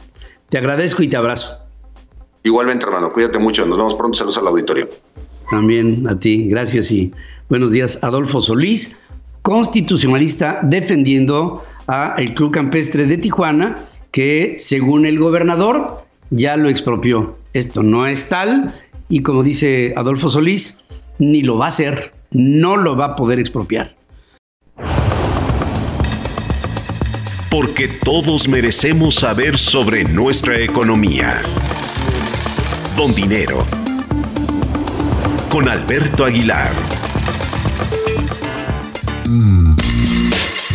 Te 0.49 0.57
agradezco 0.57 1.03
y 1.03 1.07
te 1.07 1.17
abrazo. 1.17 1.53
Igualmente, 2.43 2.85
hermano, 2.85 3.11
cuídate 3.11 3.37
mucho. 3.37 3.65
Nos 3.65 3.77
vemos 3.77 3.95
pronto. 3.95 4.17
Saludos 4.17 4.37
al 4.37 4.47
auditorio. 4.47 4.89
También 5.49 6.07
a 6.07 6.17
ti, 6.17 6.47
gracias 6.47 6.91
y 6.91 7.11
buenos 7.49 7.71
días. 7.71 7.97
Adolfo 8.03 8.41
Solís, 8.41 8.99
constitucionalista 9.41 10.59
defendiendo 10.63 11.63
a 11.87 12.13
el 12.17 12.35
Club 12.35 12.51
Campestre 12.51 13.05
de 13.05 13.17
Tijuana, 13.17 13.75
que 14.11 14.55
según 14.57 15.05
el 15.05 15.17
gobernador 15.17 16.05
ya 16.29 16.55
lo 16.55 16.69
expropió. 16.69 17.37
Esto 17.53 17.81
no 17.81 18.05
es 18.05 18.29
tal 18.29 18.71
y 19.09 19.23
como 19.23 19.41
dice 19.41 19.93
Adolfo 19.97 20.29
Solís, 20.29 20.79
ni 21.17 21.41
lo 21.41 21.57
va 21.57 21.65
a 21.65 21.69
hacer, 21.69 22.13
no 22.29 22.77
lo 22.77 22.95
va 22.95 23.05
a 23.05 23.15
poder 23.15 23.39
expropiar. 23.39 23.95
Porque 27.49 27.89
todos 28.05 28.47
merecemos 28.47 29.15
saber 29.15 29.57
sobre 29.57 30.03
nuestra 30.03 30.59
economía. 30.59 31.41
Don 32.95 33.15
Dinero 33.15 33.65
con 35.49 35.67
Alberto 35.67 36.25
Aguilar. 36.25 36.71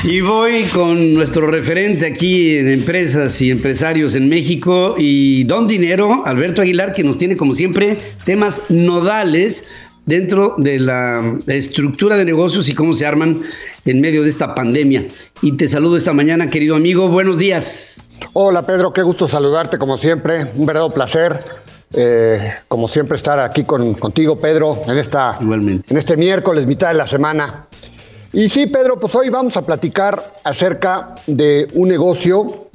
Y 0.03 0.21
voy 0.21 0.65
con 0.65 1.15
nuestro 1.15 1.47
referente 1.47 2.07
aquí 2.07 2.57
en 2.57 2.69
empresas 2.69 3.41
y 3.41 3.51
empresarios 3.51 4.15
en 4.15 4.29
México 4.29 4.97
y 4.99 5.45
Don 5.45 5.67
Dinero, 5.67 6.27
Alberto 6.27 6.61
Aguilar, 6.61 6.93
que 6.93 7.05
nos 7.05 7.19
tiene 7.19 7.37
como 7.37 7.55
siempre 7.55 7.99
temas 8.25 8.65
nodales 8.69 9.65
dentro 10.07 10.55
de 10.59 10.79
la 10.79 11.39
estructura 11.47 12.17
de 12.17 12.25
negocios 12.25 12.69
y 12.69 12.75
cómo 12.75 12.95
se 12.95 13.07
arman 13.07 13.41
en 13.87 14.01
medio 14.01 14.23
de 14.23 14.29
esta 14.29 14.55
pandemia. 14.55 15.07
Y 15.41 15.53
te 15.53 15.69
saludo 15.69 15.97
esta 15.97 16.13
mañana, 16.13 16.51
querido 16.51 16.77
amigo. 16.77 17.09
Buenos 17.09 17.39
días. 17.39 18.07
Hola 18.33 18.67
Pedro, 18.67 18.93
qué 18.93 19.03
gusto 19.03 19.29
saludarte 19.29 19.79
como 19.79 19.99
siempre. 19.99 20.47
Un 20.57 20.67
verdadero 20.67 20.93
placer 20.93 21.41
eh, 21.97 22.55
como 22.69 22.89
siempre, 22.89 23.17
estar 23.17 23.39
aquí 23.39 23.65
contigo, 23.65 24.37
Pedro, 24.37 24.83
en, 24.87 24.99
esta, 24.99 25.39
en 25.41 25.97
este 25.97 26.17
miércoles, 26.17 26.67
mitad 26.67 26.89
de 26.89 26.95
la 26.95 27.07
semana. 27.07 27.67
Y 28.33 28.49
sí, 28.49 28.67
Pedro, 28.67 28.99
pues 28.99 29.15
hoy 29.15 29.29
vamos 29.29 29.57
a 29.57 29.63
platicar 29.63 30.23
acerca 30.43 31.15
de 31.27 31.69
un 31.75 31.89
negocio 31.89 32.69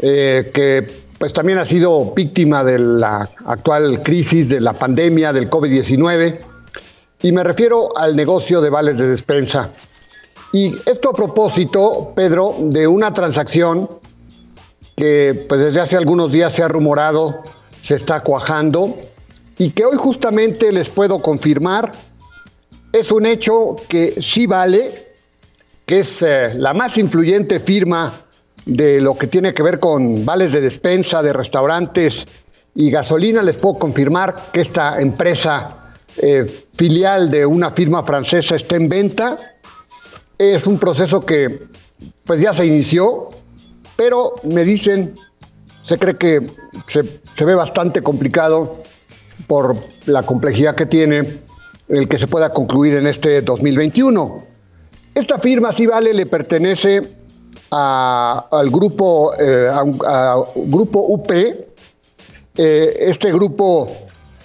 eh, 0.00 0.50
que 0.52 1.00
pues 1.18 1.32
también 1.32 1.58
ha 1.58 1.64
sido 1.64 2.12
víctima 2.12 2.64
de 2.64 2.78
la 2.78 3.28
actual 3.44 4.02
crisis 4.02 4.48
de 4.48 4.60
la 4.60 4.72
pandemia 4.72 5.32
del 5.32 5.50
COVID-19 5.50 6.38
y 7.22 7.32
me 7.32 7.44
refiero 7.44 7.96
al 7.96 8.16
negocio 8.16 8.60
de 8.60 8.70
vales 8.70 8.96
de 8.96 9.06
despensa. 9.06 9.70
Y 10.52 10.74
esto 10.86 11.10
a 11.10 11.12
propósito, 11.12 12.12
Pedro, 12.16 12.56
de 12.58 12.88
una 12.88 13.12
transacción 13.12 13.88
que 14.96 15.46
pues 15.48 15.60
desde 15.60 15.80
hace 15.80 15.96
algunos 15.96 16.32
días 16.32 16.52
se 16.52 16.62
ha 16.62 16.68
rumorado 16.68 17.42
se 17.82 17.96
está 17.96 18.20
cuajando 18.20 18.96
y 19.58 19.70
que 19.70 19.84
hoy 19.84 19.96
justamente 19.96 20.72
les 20.72 20.88
puedo 20.88 21.20
confirmar 21.20 21.92
es 22.92 23.12
un 23.12 23.26
hecho 23.26 23.76
que 23.88 24.20
sí 24.20 24.46
vale, 24.46 24.92
que 25.86 26.00
es 26.00 26.22
eh, 26.22 26.54
la 26.56 26.74
más 26.74 26.98
influyente 26.98 27.60
firma 27.60 28.24
de 28.66 29.00
lo 29.00 29.16
que 29.16 29.26
tiene 29.26 29.54
que 29.54 29.62
ver 29.62 29.78
con 29.78 30.24
vales 30.24 30.52
de 30.52 30.60
despensa 30.60 31.22
de 31.22 31.32
restaurantes 31.32 32.26
y 32.74 32.90
gasolina. 32.90 33.42
Les 33.42 33.58
puedo 33.58 33.78
confirmar 33.78 34.50
que 34.52 34.62
esta 34.62 35.00
empresa 35.00 35.92
eh, 36.16 36.44
filial 36.74 37.30
de 37.30 37.46
una 37.46 37.70
firma 37.70 38.02
francesa 38.02 38.56
está 38.56 38.76
en 38.76 38.88
venta. 38.88 39.36
Es 40.36 40.66
un 40.66 40.78
proceso 40.78 41.24
que 41.24 41.68
pues 42.24 42.40
ya 42.40 42.52
se 42.52 42.66
inició, 42.66 43.28
pero 43.96 44.34
me 44.42 44.64
dicen 44.64 45.14
se 45.90 45.98
cree 45.98 46.16
que 46.16 46.40
se, 46.86 47.44
ve 47.44 47.54
bastante 47.56 48.00
complicado 48.00 48.76
por 49.48 49.74
la 50.06 50.22
complejidad 50.22 50.76
que 50.76 50.86
tiene 50.86 51.40
el 51.88 52.08
que 52.08 52.16
se 52.16 52.28
pueda 52.28 52.50
concluir 52.50 52.94
en 52.94 53.08
este 53.08 53.42
2021. 53.42 54.44
Esta 55.16 55.36
firma, 55.40 55.72
si 55.72 55.86
vale, 55.86 56.14
le 56.14 56.26
pertenece 56.26 57.02
al 57.70 58.70
grupo, 58.70 59.32
eh, 59.36 59.68
grupo 60.66 61.00
UP. 61.08 61.28
Eh, 61.32 62.96
este 63.00 63.32
grupo 63.32 63.90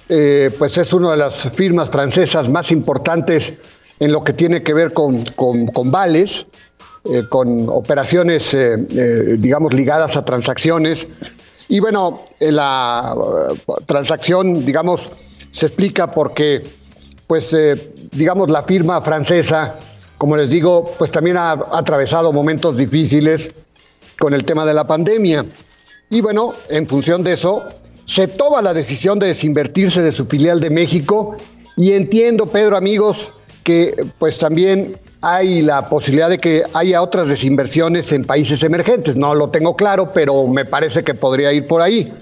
eh, 0.09 0.49
pues 0.57 0.79
es 0.79 0.91
una 0.93 1.11
de 1.11 1.17
las 1.17 1.35
firmas 1.35 1.89
francesas 1.89 2.49
más 2.49 2.71
importantes 2.71 3.53
en 3.99 4.11
lo 4.11 4.23
que 4.23 4.33
tiene 4.33 4.63
que 4.63 4.73
ver 4.73 4.93
con, 4.93 5.25
con, 5.25 5.91
vales, 5.91 6.47
con 7.29 7.69
operaciones, 7.69 8.57
digamos, 9.37 9.73
ligadas 9.73 10.17
a 10.17 10.25
transacciones. 10.25 11.07
Y 11.67 11.79
bueno, 11.79 12.19
la 12.39 13.15
transacción, 13.85 14.65
digamos, 14.65 15.01
se 15.51 15.67
explica 15.67 16.11
porque, 16.11 16.65
pues, 17.27 17.55
digamos, 18.11 18.49
la 18.49 18.63
firma 18.63 19.01
francesa 19.01 19.77
como 20.17 20.37
les 20.37 20.49
digo, 20.49 20.93
pues 20.97 21.11
también 21.11 21.37
ha, 21.37 21.51
atravesado 21.51 22.31
momentos 22.31 22.77
difíciles 22.77 23.51
con 24.17 24.33
el 24.33 24.45
tema 24.45 24.65
de 24.65 24.73
la 24.73 24.87
pandemia. 24.87 25.45
Y 26.09 26.21
bueno, 26.21 26.53
en 26.69 26.87
función 26.87 27.23
de 27.23 27.33
eso, 27.33 27.65
se 28.05 28.27
toma 28.27 28.61
la 28.61 28.73
decisión 28.73 29.19
de 29.19 29.27
desinvertirse 29.27 30.01
de 30.01 30.11
su 30.11 30.25
filial 30.27 30.59
de 30.59 30.69
México 30.69 31.35
y 31.75 31.91
entiendo, 31.91 32.45
Pedro, 32.45 32.77
amigos, 32.77 33.29
que 33.63 34.05
pues 34.19 34.37
también 34.37 34.95
hay 35.27 35.63
la 35.63 35.89
posibilidad 35.89 36.29
de 36.29 36.37
que 36.37 36.61
haya 36.75 37.01
otras 37.01 37.27
desinversiones 37.27 38.11
en 38.11 38.25
países 38.25 38.61
emergentes. 38.61 39.15
No 39.15 39.33
lo 39.33 39.49
tengo 39.49 39.75
claro, 39.75 40.11
pero 40.13 40.45
me 40.45 40.65
parece 40.65 41.03
que 41.03 41.15
podría 41.15 41.51
ir 41.51 41.65
por 41.65 41.81
ahí. 41.81 42.13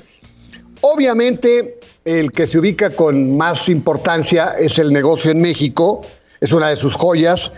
Obviamente, 0.79 1.81
el 2.05 2.31
que 2.31 2.47
se 2.47 2.59
ubica 2.59 2.91
con 2.91 3.35
más 3.35 3.67
importancia 3.67 4.55
es 4.57 4.79
el 4.79 4.93
negocio 4.93 5.31
en 5.31 5.41
México, 5.41 5.99
es 6.39 6.53
una 6.53 6.69
de 6.69 6.77
sus 6.77 6.93
joyas, 6.93 7.51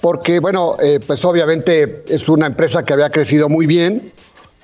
porque, 0.00 0.38
bueno, 0.38 0.76
eh, 0.80 1.00
pues 1.04 1.24
obviamente 1.24 2.04
es 2.06 2.28
una 2.28 2.46
empresa 2.46 2.84
que 2.84 2.92
había 2.92 3.10
crecido 3.10 3.48
muy 3.48 3.66
bien, 3.66 4.12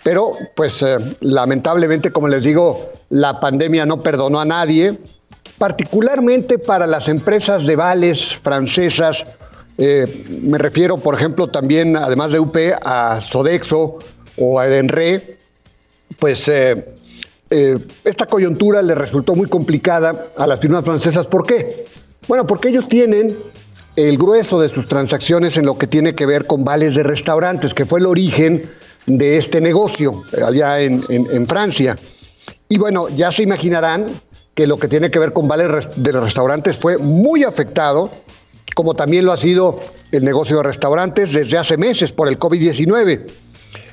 pero 0.04 0.34
pues 0.54 0.82
eh, 0.82 0.98
lamentablemente, 1.18 2.12
como 2.12 2.28
les 2.28 2.44
digo, 2.44 2.92
la 3.10 3.40
pandemia 3.40 3.86
no 3.86 3.98
perdonó 3.98 4.40
a 4.40 4.44
nadie, 4.44 4.96
particularmente 5.58 6.60
para 6.60 6.86
las 6.86 7.08
empresas 7.08 7.66
de 7.66 7.74
vales 7.74 8.36
francesas. 8.36 9.24
Eh, 9.78 10.26
me 10.42 10.58
refiero, 10.58 10.98
por 10.98 11.14
ejemplo, 11.14 11.48
también, 11.48 11.96
además 11.96 12.32
de 12.32 12.40
UP, 12.40 12.56
a 12.84 13.20
Sodexo 13.20 13.98
o 14.36 14.58
a 14.58 14.66
Edenre, 14.66 15.38
pues 16.18 16.50
esta 17.48 18.26
coyuntura 18.26 18.80
le 18.80 18.94
resultó 18.94 19.34
muy 19.34 19.46
complicada 19.48 20.14
a 20.38 20.46
las 20.46 20.60
firmas 20.60 20.84
francesas. 20.84 21.26
¿Por 21.26 21.44
qué? 21.44 21.84
Bueno, 22.28 22.46
porque 22.46 22.68
ellos 22.68 22.88
tienen 22.88 23.36
el 23.96 24.16
grueso 24.16 24.60
de 24.60 24.68
sus 24.68 24.88
transacciones 24.88 25.56
en 25.56 25.66
lo 25.66 25.76
que 25.76 25.86
tiene 25.86 26.14
que 26.14 26.26
ver 26.26 26.46
con 26.46 26.64
vales 26.64 26.94
de 26.94 27.02
restaurantes, 27.02 27.74
que 27.74 27.84
fue 27.84 28.00
el 28.00 28.06
origen 28.06 28.62
de 29.06 29.36
este 29.36 29.60
negocio 29.60 30.22
allá 30.46 30.80
en, 30.80 31.46
Francia. 31.46 31.98
Y 32.68 32.78
bueno, 32.78 33.08
ya 33.10 33.30
se 33.32 33.42
imaginarán 33.42 34.06
que 34.54 34.66
lo 34.66 34.78
que 34.78 34.88
tiene 34.88 35.10
que 35.10 35.18
ver 35.18 35.32
con 35.32 35.48
vales 35.48 35.88
de 35.96 36.12
restaurantes 36.12 36.78
fue 36.78 36.98
muy 36.98 37.44
afectado, 37.44 38.10
como 38.74 38.94
también 38.94 39.24
lo 39.24 39.32
ha 39.32 39.36
sido 39.36 39.80
el 40.10 40.24
negocio 40.24 40.58
de 40.58 40.64
restaurantes 40.64 41.32
desde 41.32 41.58
hace 41.58 41.76
meses 41.76 42.12
por 42.12 42.28
el 42.28 42.38
COVID-19. 42.38 43.26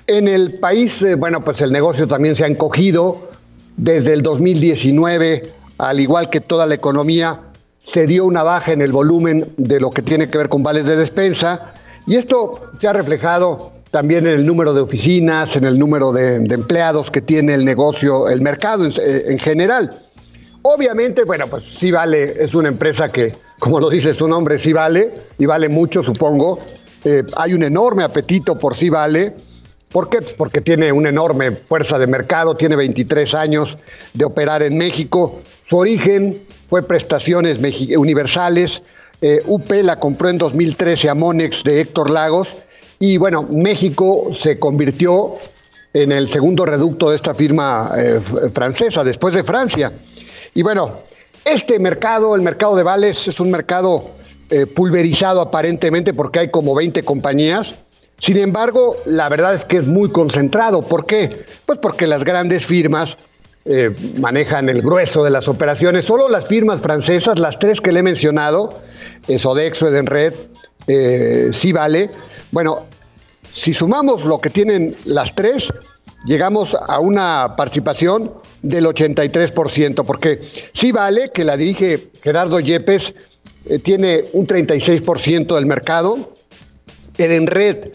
En 0.08 0.28
el 0.28 0.60
país, 0.60 1.02
eh, 1.02 1.16
bueno, 1.16 1.44
pues 1.44 1.62
el 1.62 1.72
negocio 1.72 2.08
también 2.08 2.36
se 2.36 2.44
ha 2.44 2.48
encogido 2.48 3.30
desde 3.78 4.14
el 4.14 4.22
2019, 4.22 5.50
al 5.78 6.00
igual 6.00 6.30
que 6.30 6.42
toda 6.42 6.66
la 6.66 6.76
economía, 6.76 7.40
se 7.80 8.08
dio 8.08 8.26
una 8.26 8.44
baja 8.44 8.74
en 8.74 8.82
el 8.82 8.92
volumen 8.92 9.46
de 9.58 9.80
lo 9.80 9.90
que 9.90 10.02
tiene 10.02 10.30
que 10.30 10.38
ver 10.38 10.50
con 10.50 10.64
vales 10.64 10.86
de 10.86 10.96
despensa 10.96 11.74
y 12.06 12.16
esto 12.16 12.72
se 12.80 12.88
ha 12.88 12.94
reflejado 12.94 13.72
también 13.92 14.28
en 14.28 14.34
el 14.34 14.46
número 14.46 14.74
de 14.74 14.82
oficinas, 14.82 15.56
en 15.56 15.64
el 15.64 15.80
número 15.80 16.12
de, 16.12 16.36
empleados 16.36 17.10
que 17.10 17.22
tiene 17.22 17.54
el 17.54 17.66
negocio, 17.66 18.30
el 18.30 18.42
mercado 18.42 18.86
en, 18.86 19.40
general. 19.40 19.90
Obviamente, 20.62 21.24
bueno, 21.24 21.48
pues 21.48 21.64
sí 21.80 21.92
vale, 21.92 22.36
es 22.44 22.54
una 22.54 22.68
empresa 22.68 23.10
que, 23.10 23.36
como 23.60 23.80
lo 23.80 23.90
dice 23.90 24.16
su 24.16 24.28
nombre, 24.28 24.58
sí 24.58 24.74
vale, 24.74 25.12
y 25.38 25.46
vale 25.46 25.70
mucho, 25.70 26.02
supongo. 26.04 26.60
Eh, 27.04 27.24
hay 27.38 27.54
un 27.54 27.64
enorme 27.64 28.04
apetito 28.04 28.58
por 28.58 28.76
sí 28.76 28.90
vale. 28.90 29.34
¿Por 29.92 30.10
qué? 30.10 30.22
Pues 30.22 30.34
porque 30.34 30.62
tiene 30.62 30.92
una 30.92 31.10
enorme 31.10 31.52
fuerza 31.52 31.98
de 32.00 32.08
mercado, 32.08 32.56
tiene 32.56 32.76
23 32.76 33.34
años 33.34 33.78
de 34.14 34.26
operar 34.26 34.64
en 34.64 34.78
México. 34.78 35.42
Su 35.68 35.78
origen 35.78 36.38
fue 36.68 36.84
Prestaciones 36.84 37.60
Universales. 37.98 38.82
Eh, 39.22 39.42
UP 39.46 39.70
la 39.84 40.00
compró 40.00 40.30
en 40.30 40.38
2013 40.38 41.10
a 41.10 41.16
Monex 41.16 41.64
de 41.64 41.82
Héctor 41.82 42.10
Lagos. 42.10 42.50
Y 43.00 43.18
bueno, 43.18 43.48
México 43.50 44.30
se 44.34 44.60
convirtió 44.60 45.34
en 45.94 46.12
el 46.12 46.30
segundo 46.30 46.66
reducto 46.66 47.10
de 47.10 47.16
esta 47.16 47.34
firma 47.34 47.92
eh, 47.98 48.20
francesa, 48.54 49.04
después 49.04 49.34
de 49.34 49.44
Francia. 49.44 49.92
Y 50.54 50.62
bueno, 50.62 51.00
este 51.52 51.80
mercado, 51.80 52.36
el 52.36 52.42
mercado 52.42 52.76
de 52.76 52.84
vales, 52.84 53.28
es 53.28 53.40
un 53.40 53.52
mercado 53.52 54.12
eh, 54.50 54.66
pulverizado 54.66 55.42
aparentemente 55.42 56.14
porque 56.14 56.40
hay 56.40 56.52
como 56.52 56.76
20 56.76 57.04
compañías. 57.04 57.76
Sin 58.18 58.38
embargo, 58.38 58.98
la 59.06 59.30
verdad 59.30 59.54
es 59.54 59.66
que 59.66 59.78
es 59.78 59.88
muy 59.88 60.10
concentrado. 60.10 60.82
¿Por 60.82 61.06
qué? 61.06 61.46
Pues 61.66 61.80
porque 61.80 62.06
las 62.06 62.24
grandes 62.26 62.66
firmas 62.66 63.18
eh, 63.66 63.94
manejan 64.18 64.68
el 64.70 64.82
grueso 64.82 65.24
de 65.24 65.30
las 65.30 65.48
operaciones. 65.48 66.06
Solo 66.06 66.28
las 66.28 66.48
firmas 66.48 66.82
francesas, 66.82 67.38
las 67.38 67.60
tres 67.60 67.82
que 67.82 67.92
le 67.92 68.00
he 68.00 68.04
mencionado, 68.04 68.82
eh, 69.28 69.38
Sodexo, 69.38 69.88
Edenred, 69.88 70.34
eh, 70.88 71.50
sí 71.52 71.72
vale. 71.72 72.10
Bueno, 72.52 72.86
si 73.52 73.74
sumamos 73.74 74.26
lo 74.26 74.42
que 74.42 74.50
tienen 74.50 74.96
las 75.06 75.36
tres, 75.36 75.68
llegamos 76.26 76.76
a 76.76 77.00
una 77.00 77.56
participación 77.56 78.34
del 78.62 78.86
83%, 78.86 80.06
porque 80.06 80.40
sí 80.74 80.92
vale 80.92 81.32
que 81.34 81.44
la 81.44 81.58
dirige 81.58 82.10
Gerardo 82.22 82.60
Yepes, 82.60 83.14
tiene 83.84 84.24
un 84.34 84.48
36% 84.48 85.56
del 85.56 85.66
mercado. 85.66 86.34
Edenred, 87.18 87.92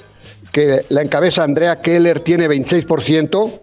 que 0.53 0.85
la 0.89 1.03
encabeza 1.03 1.43
Andrea 1.43 1.81
Keller, 1.81 2.21
tiene 2.21 2.49
26%. 2.49 3.61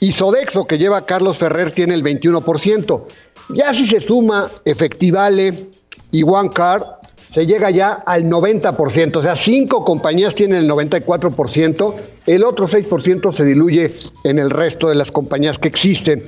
Y 0.00 0.12
Sodexo, 0.12 0.66
que 0.66 0.78
lleva 0.78 1.06
Carlos 1.06 1.38
Ferrer, 1.38 1.72
tiene 1.72 1.94
el 1.94 2.04
21%. 2.04 3.04
Ya 3.50 3.72
si 3.72 3.86
se 3.86 4.00
suma 4.00 4.50
Efectivale 4.64 5.68
y 6.12 6.22
OneCard, 6.22 6.97
se 7.28 7.46
llega 7.46 7.70
ya 7.70 7.92
al 7.92 8.24
90%. 8.24 9.16
O 9.16 9.22
sea, 9.22 9.36
cinco 9.36 9.84
compañías 9.84 10.34
tienen 10.34 10.62
el 10.62 10.70
94%, 10.70 11.94
el 12.26 12.44
otro 12.44 12.68
6% 12.68 13.32
se 13.32 13.44
diluye 13.44 13.94
en 14.24 14.38
el 14.38 14.50
resto 14.50 14.88
de 14.88 14.94
las 14.94 15.12
compañías 15.12 15.58
que 15.58 15.68
existen. 15.68 16.24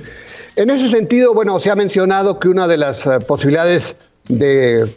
En 0.55 0.69
ese 0.69 0.89
sentido, 0.89 1.33
bueno, 1.33 1.59
se 1.59 1.71
ha 1.71 1.75
mencionado 1.75 2.39
que 2.39 2.49
una 2.49 2.67
de 2.67 2.77
las 2.77 3.05
eh, 3.05 3.19
posibilidades 3.19 3.95
de 4.27 4.87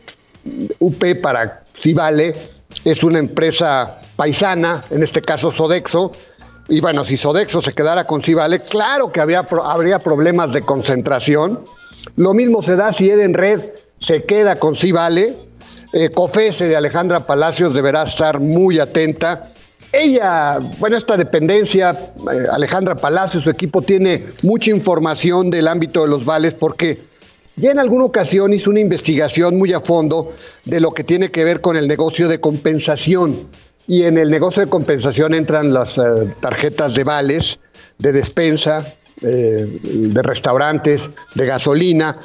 UP 0.78 1.04
para 1.22 1.62
Civale 1.74 2.34
es 2.84 3.02
una 3.04 3.18
empresa 3.18 4.00
paisana, 4.16 4.84
en 4.90 5.02
este 5.02 5.22
caso 5.22 5.52
Sodexo, 5.52 6.12
y 6.68 6.80
bueno, 6.80 7.04
si 7.04 7.16
Sodexo 7.16 7.60
se 7.60 7.72
quedara 7.72 8.04
con 8.04 8.22
Civale, 8.22 8.60
claro 8.60 9.12
que 9.12 9.20
habría 9.20 9.98
problemas 9.98 10.52
de 10.52 10.62
concentración. 10.62 11.62
Lo 12.16 12.32
mismo 12.32 12.62
se 12.62 12.76
da 12.76 12.92
si 12.92 13.10
Edenred 13.10 13.60
se 14.00 14.24
queda 14.24 14.58
con 14.58 14.74
Civale. 14.74 15.34
Eh, 15.96 16.10
de 16.58 16.74
Alejandra 16.74 17.20
Palacios 17.20 17.72
deberá 17.72 18.02
estar 18.02 18.40
muy 18.40 18.80
atenta. 18.80 19.52
Ella, 19.92 20.58
bueno, 20.80 20.96
esta 20.96 21.16
dependencia, 21.16 21.90
eh, 21.90 22.46
Alejandra 22.50 22.96
Palacios, 22.96 23.44
su 23.44 23.50
equipo 23.50 23.80
tiene 23.80 24.26
mucha 24.42 24.72
información 24.72 25.50
del 25.50 25.68
ámbito 25.68 26.02
de 26.02 26.08
los 26.08 26.24
vales 26.24 26.54
porque 26.54 26.98
ya 27.54 27.70
en 27.70 27.78
alguna 27.78 28.06
ocasión 28.06 28.52
hizo 28.52 28.70
una 28.70 28.80
investigación 28.80 29.56
muy 29.56 29.72
a 29.72 29.80
fondo 29.80 30.34
de 30.64 30.80
lo 30.80 30.90
que 30.90 31.04
tiene 31.04 31.30
que 31.30 31.44
ver 31.44 31.60
con 31.60 31.76
el 31.76 31.86
negocio 31.86 32.26
de 32.26 32.40
compensación. 32.40 33.48
Y 33.86 34.02
en 34.02 34.18
el 34.18 34.32
negocio 34.32 34.64
de 34.64 34.68
compensación 34.68 35.32
entran 35.32 35.72
las 35.72 35.96
eh, 35.96 36.02
tarjetas 36.40 36.92
de 36.92 37.04
vales, 37.04 37.60
de 37.98 38.10
despensa, 38.10 38.84
eh, 39.22 39.64
de 39.82 40.22
restaurantes, 40.22 41.08
de 41.36 41.46
gasolina. 41.46 42.18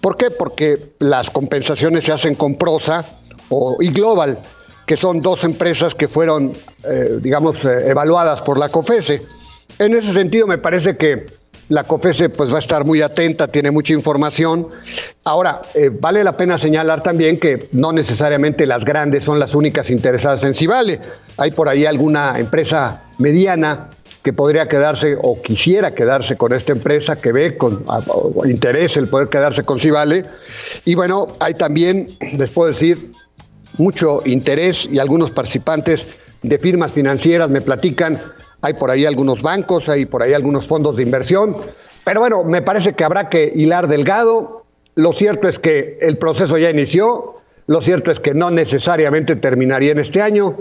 ¿Por 0.00 0.16
qué? 0.16 0.30
Porque 0.30 0.94
las 0.98 1.30
compensaciones 1.30 2.04
se 2.04 2.12
hacen 2.12 2.34
con 2.34 2.54
Prosa 2.56 3.04
o, 3.48 3.76
y 3.80 3.90
Global, 3.90 4.38
que 4.86 4.96
son 4.96 5.20
dos 5.20 5.44
empresas 5.44 5.94
que 5.94 6.08
fueron, 6.08 6.52
eh, 6.84 7.18
digamos, 7.20 7.64
evaluadas 7.64 8.40
por 8.42 8.58
la 8.58 8.68
COFESE. 8.68 9.22
En 9.78 9.94
ese 9.94 10.12
sentido, 10.12 10.46
me 10.46 10.58
parece 10.58 10.96
que 10.96 11.26
la 11.68 11.84
COFESE 11.84 12.28
pues 12.28 12.52
va 12.52 12.56
a 12.56 12.60
estar 12.60 12.84
muy 12.84 13.02
atenta, 13.02 13.48
tiene 13.48 13.70
mucha 13.70 13.92
información. 13.92 14.68
Ahora, 15.24 15.62
eh, 15.74 15.90
vale 15.92 16.22
la 16.22 16.36
pena 16.36 16.58
señalar 16.58 17.02
también 17.02 17.38
que 17.38 17.68
no 17.72 17.92
necesariamente 17.92 18.66
las 18.66 18.84
grandes 18.84 19.24
son 19.24 19.40
las 19.40 19.54
únicas 19.54 19.90
interesadas 19.90 20.44
en 20.44 20.54
Civale. 20.54 21.00
Hay 21.36 21.50
por 21.50 21.68
ahí 21.68 21.84
alguna 21.84 22.38
empresa 22.38 23.02
mediana 23.18 23.90
que 24.26 24.32
podría 24.32 24.66
quedarse 24.66 25.16
o 25.22 25.40
quisiera 25.40 25.94
quedarse 25.94 26.36
con 26.36 26.52
esta 26.52 26.72
empresa, 26.72 27.14
que 27.14 27.30
ve 27.30 27.56
con 27.56 27.84
interés 28.44 28.96
el 28.96 29.08
poder 29.08 29.28
quedarse 29.28 29.62
con 29.62 29.78
Civale. 29.78 30.24
Y 30.84 30.96
bueno, 30.96 31.28
hay 31.38 31.54
también, 31.54 32.08
les 32.36 32.50
puedo 32.50 32.72
decir, 32.72 33.12
mucho 33.78 34.22
interés 34.24 34.88
y 34.90 34.98
algunos 34.98 35.30
participantes 35.30 36.06
de 36.42 36.58
firmas 36.58 36.90
financieras 36.90 37.50
me 37.50 37.60
platican, 37.60 38.20
hay 38.62 38.74
por 38.74 38.90
ahí 38.90 39.04
algunos 39.04 39.42
bancos, 39.42 39.88
hay 39.88 40.06
por 40.06 40.24
ahí 40.24 40.32
algunos 40.32 40.66
fondos 40.66 40.96
de 40.96 41.04
inversión, 41.04 41.54
pero 42.02 42.18
bueno, 42.18 42.42
me 42.42 42.62
parece 42.62 42.94
que 42.94 43.04
habrá 43.04 43.28
que 43.28 43.52
hilar 43.54 43.86
delgado. 43.86 44.64
Lo 44.96 45.12
cierto 45.12 45.46
es 45.46 45.60
que 45.60 45.98
el 46.00 46.18
proceso 46.18 46.58
ya 46.58 46.68
inició, 46.68 47.36
lo 47.68 47.80
cierto 47.80 48.10
es 48.10 48.18
que 48.18 48.34
no 48.34 48.50
necesariamente 48.50 49.36
terminaría 49.36 49.92
en 49.92 50.00
este 50.00 50.20
año 50.20 50.56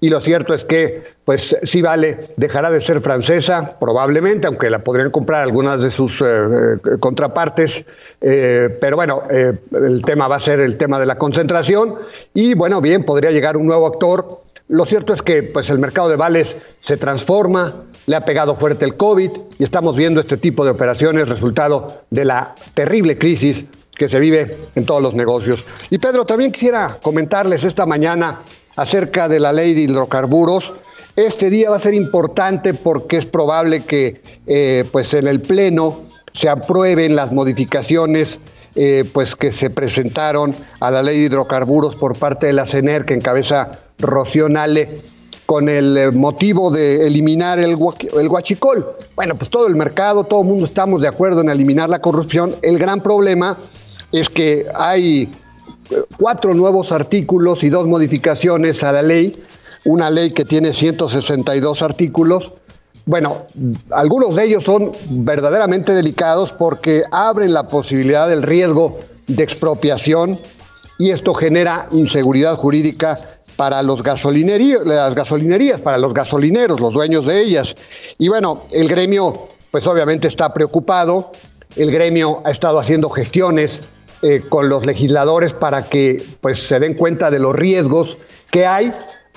y 0.00 0.10
lo 0.10 0.20
cierto 0.20 0.54
es 0.54 0.64
que, 0.64 1.16
pues 1.24 1.56
sí 1.62 1.80
vale, 1.80 2.30
dejará 2.36 2.70
de 2.70 2.80
ser 2.80 3.00
francesa, 3.00 3.76
probablemente, 3.80 4.46
aunque 4.46 4.68
la 4.68 4.80
podrían 4.80 5.10
comprar 5.10 5.42
algunas 5.42 5.80
de 5.80 5.90
sus 5.90 6.20
eh, 6.20 6.24
eh, 6.24 6.78
contrapartes, 7.00 7.84
eh, 8.20 8.76
pero 8.80 8.96
bueno, 8.96 9.22
el 9.30 10.02
tema 10.02 10.28
va 10.28 10.36
a 10.36 10.40
ser 10.40 10.60
el 10.60 10.76
tema 10.76 11.00
de 11.00 11.06
la 11.06 11.16
concentración 11.16 11.96
y 12.34 12.54
bueno, 12.54 12.80
bien, 12.80 13.04
podría 13.04 13.30
llegar 13.30 13.56
un 13.56 13.66
nuevo 13.66 13.86
actor. 13.86 14.42
Lo 14.68 14.84
cierto 14.84 15.14
es 15.14 15.22
que 15.22 15.42
pues 15.42 15.70
el 15.70 15.78
mercado 15.78 16.08
de 16.08 16.16
vales 16.16 16.56
se 16.80 16.96
transforma, 16.96 17.72
le 18.06 18.16
ha 18.16 18.20
pegado 18.20 18.54
fuerte 18.56 18.84
el 18.84 18.96
COVID 18.96 19.30
y 19.58 19.64
estamos 19.64 19.96
viendo 19.96 20.20
este 20.20 20.36
tipo 20.36 20.64
de 20.64 20.72
operaciones 20.72 21.28
resultado 21.28 22.02
de 22.10 22.24
la 22.24 22.54
terrible 22.74 23.16
crisis 23.16 23.64
que 23.96 24.08
se 24.08 24.20
vive 24.20 24.56
en 24.74 24.84
todos 24.84 25.02
los 25.02 25.14
negocios. 25.14 25.64
Y 25.90 25.98
Pedro, 25.98 26.24
también 26.24 26.52
quisiera 26.52 26.98
comentarles 27.00 27.64
esta 27.64 27.86
mañana 27.86 28.40
acerca 28.76 29.28
de 29.28 29.40
la 29.40 29.52
ley 29.52 29.74
de 29.74 29.82
hidrocarburos. 29.82 30.74
Este 31.16 31.50
día 31.50 31.70
va 31.70 31.76
a 31.76 31.80
ser 31.80 31.94
importante 31.94 32.74
porque 32.74 33.16
es 33.16 33.26
probable 33.26 33.84
que 33.84 34.20
eh, 34.46 34.84
pues 34.92 35.14
en 35.14 35.26
el 35.26 35.40
Pleno 35.40 36.02
se 36.32 36.48
aprueben 36.48 37.16
las 37.16 37.32
modificaciones 37.32 38.38
eh, 38.74 39.08
pues 39.10 39.34
que 39.34 39.52
se 39.52 39.70
presentaron 39.70 40.54
a 40.80 40.90
la 40.90 41.02
ley 41.02 41.18
de 41.18 41.24
hidrocarburos 41.24 41.96
por 41.96 42.18
parte 42.18 42.48
de 42.48 42.52
la 42.52 42.66
CENER 42.66 43.06
que 43.06 43.14
encabeza 43.14 43.70
Rocío 43.98 44.50
Nale 44.50 45.00
con 45.46 45.70
el 45.70 45.96
eh, 45.96 46.10
motivo 46.10 46.70
de 46.70 47.06
eliminar 47.06 47.58
el, 47.58 47.78
el 48.18 48.28
huachicol. 48.28 48.96
Bueno, 49.14 49.36
pues 49.36 49.48
todo 49.48 49.66
el 49.68 49.76
mercado, 49.76 50.24
todo 50.24 50.42
el 50.42 50.48
mundo 50.48 50.66
estamos 50.66 51.00
de 51.00 51.08
acuerdo 51.08 51.40
en 51.40 51.48
eliminar 51.48 51.88
la 51.88 52.00
corrupción. 52.00 52.56
El 52.60 52.78
gran 52.78 53.00
problema 53.00 53.56
es 54.12 54.28
que 54.28 54.66
hay 54.74 55.32
cuatro 56.18 56.54
nuevos 56.54 56.92
artículos 56.92 57.64
y 57.64 57.70
dos 57.70 57.86
modificaciones 57.86 58.82
a 58.82 58.92
la 58.92 59.02
ley, 59.02 59.36
una 59.84 60.10
ley 60.10 60.30
que 60.30 60.44
tiene 60.44 60.72
162 60.72 61.82
artículos. 61.82 62.52
Bueno, 63.04 63.46
algunos 63.90 64.34
de 64.34 64.44
ellos 64.44 64.64
son 64.64 64.92
verdaderamente 65.08 65.92
delicados 65.92 66.52
porque 66.52 67.04
abren 67.12 67.52
la 67.52 67.68
posibilidad 67.68 68.28
del 68.28 68.42
riesgo 68.42 68.98
de 69.28 69.42
expropiación 69.42 70.38
y 70.98 71.10
esto 71.10 71.34
genera 71.34 71.88
inseguridad 71.92 72.56
jurídica 72.56 73.18
para 73.56 73.82
los 73.82 74.02
gasolinerías, 74.02 74.84
las 74.84 75.14
gasolinerías, 75.14 75.80
para 75.80 75.98
los 75.98 76.12
gasolineros, 76.12 76.80
los 76.80 76.92
dueños 76.92 77.26
de 77.26 77.40
ellas. 77.40 77.74
Y 78.18 78.28
bueno, 78.28 78.62
el 78.72 78.88
gremio 78.88 79.48
pues 79.70 79.86
obviamente 79.86 80.28
está 80.28 80.52
preocupado, 80.52 81.32
el 81.76 81.90
gremio 81.90 82.40
ha 82.44 82.50
estado 82.50 82.78
haciendo 82.78 83.10
gestiones 83.10 83.80
eh, 84.28 84.42
con 84.48 84.68
los 84.68 84.84
legisladores 84.84 85.52
para 85.52 85.88
que 85.88 86.20
pues, 86.40 86.66
se 86.66 86.80
den 86.80 86.94
cuenta 86.94 87.30
de 87.30 87.38
los 87.38 87.54
riesgos 87.54 88.18
que 88.50 88.66
hay. 88.66 88.92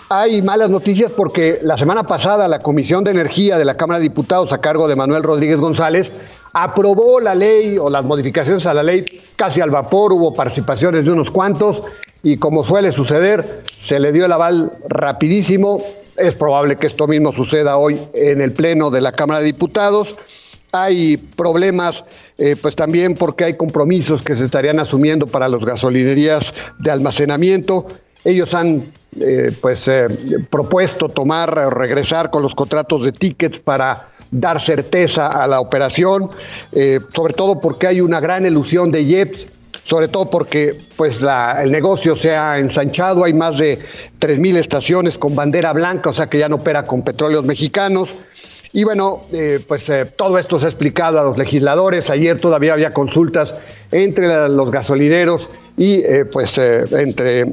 Hay 0.10 0.42
malas 0.42 0.72
noticias 0.72 1.12
porque 1.16 1.60
la 1.62 1.78
semana 1.78 2.08
pasada 2.08 2.48
la 2.48 2.64
Comisión 2.64 3.04
de 3.04 3.12
Energía 3.12 3.60
de 3.60 3.66
la 3.66 3.78
Cámara 3.78 4.00
de 4.00 4.04
Diputados 4.04 4.52
a 4.52 4.62
cargo 4.62 4.88
de 4.88 4.96
Manuel 4.96 5.22
Rodríguez 5.22 5.58
González 5.58 6.12
aprobó 6.54 7.20
la 7.20 7.36
ley 7.36 7.78
o 7.78 7.92
las 7.92 8.04
modificaciones 8.04 8.66
a 8.66 8.74
la 8.74 8.82
ley 8.82 9.06
casi 9.36 9.62
al 9.62 9.70
vapor, 9.70 10.12
hubo 10.12 10.34
participaciones 10.34 11.06
de 11.06 11.12
unos 11.12 11.30
cuantos 11.30 11.84
y 12.24 12.38
como 12.38 12.64
suele 12.64 12.92
suceder, 12.92 13.62
se 13.80 14.00
le 14.00 14.12
dio 14.12 14.26
el 14.26 14.32
aval 14.32 14.72
rapidísimo. 14.88 15.84
Es 16.18 16.34
probable 16.34 16.78
que 16.78 16.88
esto 16.88 17.08
mismo 17.08 17.32
suceda 17.32 17.78
hoy 17.78 18.00
en 18.16 18.42
el 18.42 18.54
Pleno 18.54 18.90
de 18.90 19.02
la 19.02 19.12
Cámara 19.12 19.42
de 19.42 19.46
Diputados. 19.46 20.16
Hay 20.72 21.18
problemas, 21.18 22.04
eh, 22.38 22.56
pues 22.62 22.76
también 22.76 23.16
porque 23.16 23.46
hay 23.46 23.54
compromisos 23.56 24.22
que 24.22 24.36
se 24.36 24.46
estarían 24.46 24.80
asumiendo 24.80 25.26
para 25.26 25.50
las 25.50 25.64
gasolinerías 25.66 26.54
de 26.78 26.92
almacenamiento. 26.92 27.88
Ellos 28.24 28.54
han 28.54 28.84
eh, 29.20 29.52
pues 29.60 29.88
eh, 29.88 30.08
propuesto 30.52 31.10
tomar, 31.10 31.56
regresar 31.74 32.30
con 32.30 32.44
los 32.44 32.54
contratos 32.54 33.04
de 33.04 33.12
tickets 33.12 33.60
para 33.60 34.10
dar 34.32 34.62
certeza 34.62 35.28
a 35.28 35.48
la 35.48 35.60
operación, 35.60 36.30
sobre 37.16 37.34
todo 37.34 37.60
porque 37.60 37.88
hay 37.88 38.00
una 38.00 38.20
gran 38.20 38.46
ilusión 38.46 38.92
de 38.92 39.02
IEPS, 39.02 39.48
sobre 39.84 40.08
todo 40.08 40.30
porque 40.30 40.80
pues 40.96 41.24
el 41.24 41.72
negocio 41.72 42.16
se 42.16 42.36
ha 42.36 42.60
ensanchado, 42.60 43.24
hay 43.24 43.34
más 43.34 43.58
de 43.58 43.80
3.000 44.20 44.58
estaciones 44.58 45.18
con 45.18 45.36
bandera 45.36 45.74
blanca, 45.74 46.12
o 46.12 46.14
sea 46.14 46.28
que 46.28 46.38
ya 46.38 46.48
no 46.48 46.58
opera 46.58 46.84
con 46.84 47.02
petróleos 47.02 47.44
mexicanos. 47.44 48.14
Y 48.72 48.84
bueno, 48.84 49.22
eh, 49.32 49.60
pues 49.68 49.90
eh, 49.90 50.06
todo 50.06 50.38
esto 50.38 50.60
se 50.60 50.68
ha 50.68 50.70
explicado 50.70 51.20
a 51.20 51.24
los 51.24 51.38
legisladores. 51.38 52.10
Ayer 52.10 52.40
todavía 52.40 52.74
había 52.74 52.92
consultas 52.92 53.56
entre 53.92 54.48
los 54.50 54.70
gasolineros 54.70 55.50
y 55.76 55.96
eh, 55.96 56.26
pues 56.26 56.58
entre 56.58 57.46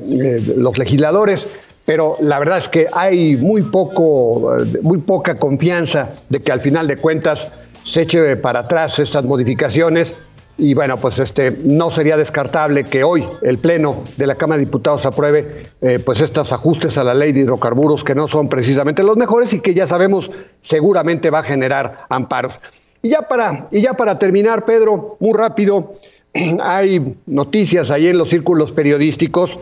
los 0.56 0.76
legisladores, 0.76 1.46
pero 1.86 2.18
la 2.20 2.38
verdad 2.38 2.58
es 2.58 2.68
que 2.68 2.88
hay 2.92 3.36
muy 3.36 3.62
poco, 3.62 4.52
muy 4.82 4.98
poca 4.98 5.36
confianza 5.36 6.10
de 6.28 6.40
que 6.40 6.52
al 6.52 6.60
final 6.60 6.86
de 6.86 6.96
cuentas 6.96 7.46
se 7.84 8.02
eche 8.02 8.36
para 8.36 8.60
atrás 8.60 8.98
estas 8.98 9.24
modificaciones 9.24 10.12
y 10.58 10.72
bueno, 10.72 10.96
pues 10.96 11.18
este 11.18 11.50
no 11.64 11.90
sería 11.90 12.16
descartable 12.16 12.84
que 12.84 13.04
hoy 13.04 13.24
el 13.42 13.58
Pleno 13.58 14.04
de 14.16 14.26
la 14.26 14.36
Cámara 14.36 14.58
de 14.58 14.64
Diputados 14.64 15.04
apruebe 15.04 15.66
eh, 15.82 15.98
pues 15.98 16.22
estos 16.22 16.52
ajustes 16.52 16.96
a 16.96 17.04
la 17.04 17.12
ley 17.12 17.32
de 17.32 17.40
hidrocarburos 17.40 18.04
que 18.04 18.14
no 18.14 18.26
son 18.26 18.48
precisamente 18.48 19.02
los 19.02 19.16
mejores 19.16 19.52
y 19.52 19.60
que 19.60 19.74
ya 19.74 19.86
sabemos 19.86 20.30
seguramente 20.62 21.28
va 21.28 21.40
a 21.40 21.42
generar 21.42 22.06
amparos. 22.08 22.58
Y 23.02 23.10
ya 23.10 23.22
para, 23.22 23.68
y 23.70 23.82
ya 23.82 23.94
para 23.94 24.18
terminar, 24.18 24.64
Pedro, 24.64 25.16
muy 25.20 25.34
rápido, 25.34 25.94
hay 26.60 27.16
noticias 27.26 27.90
ahí 27.90 28.08
en 28.08 28.16
los 28.16 28.30
círculos 28.30 28.72
periodísticos, 28.72 29.58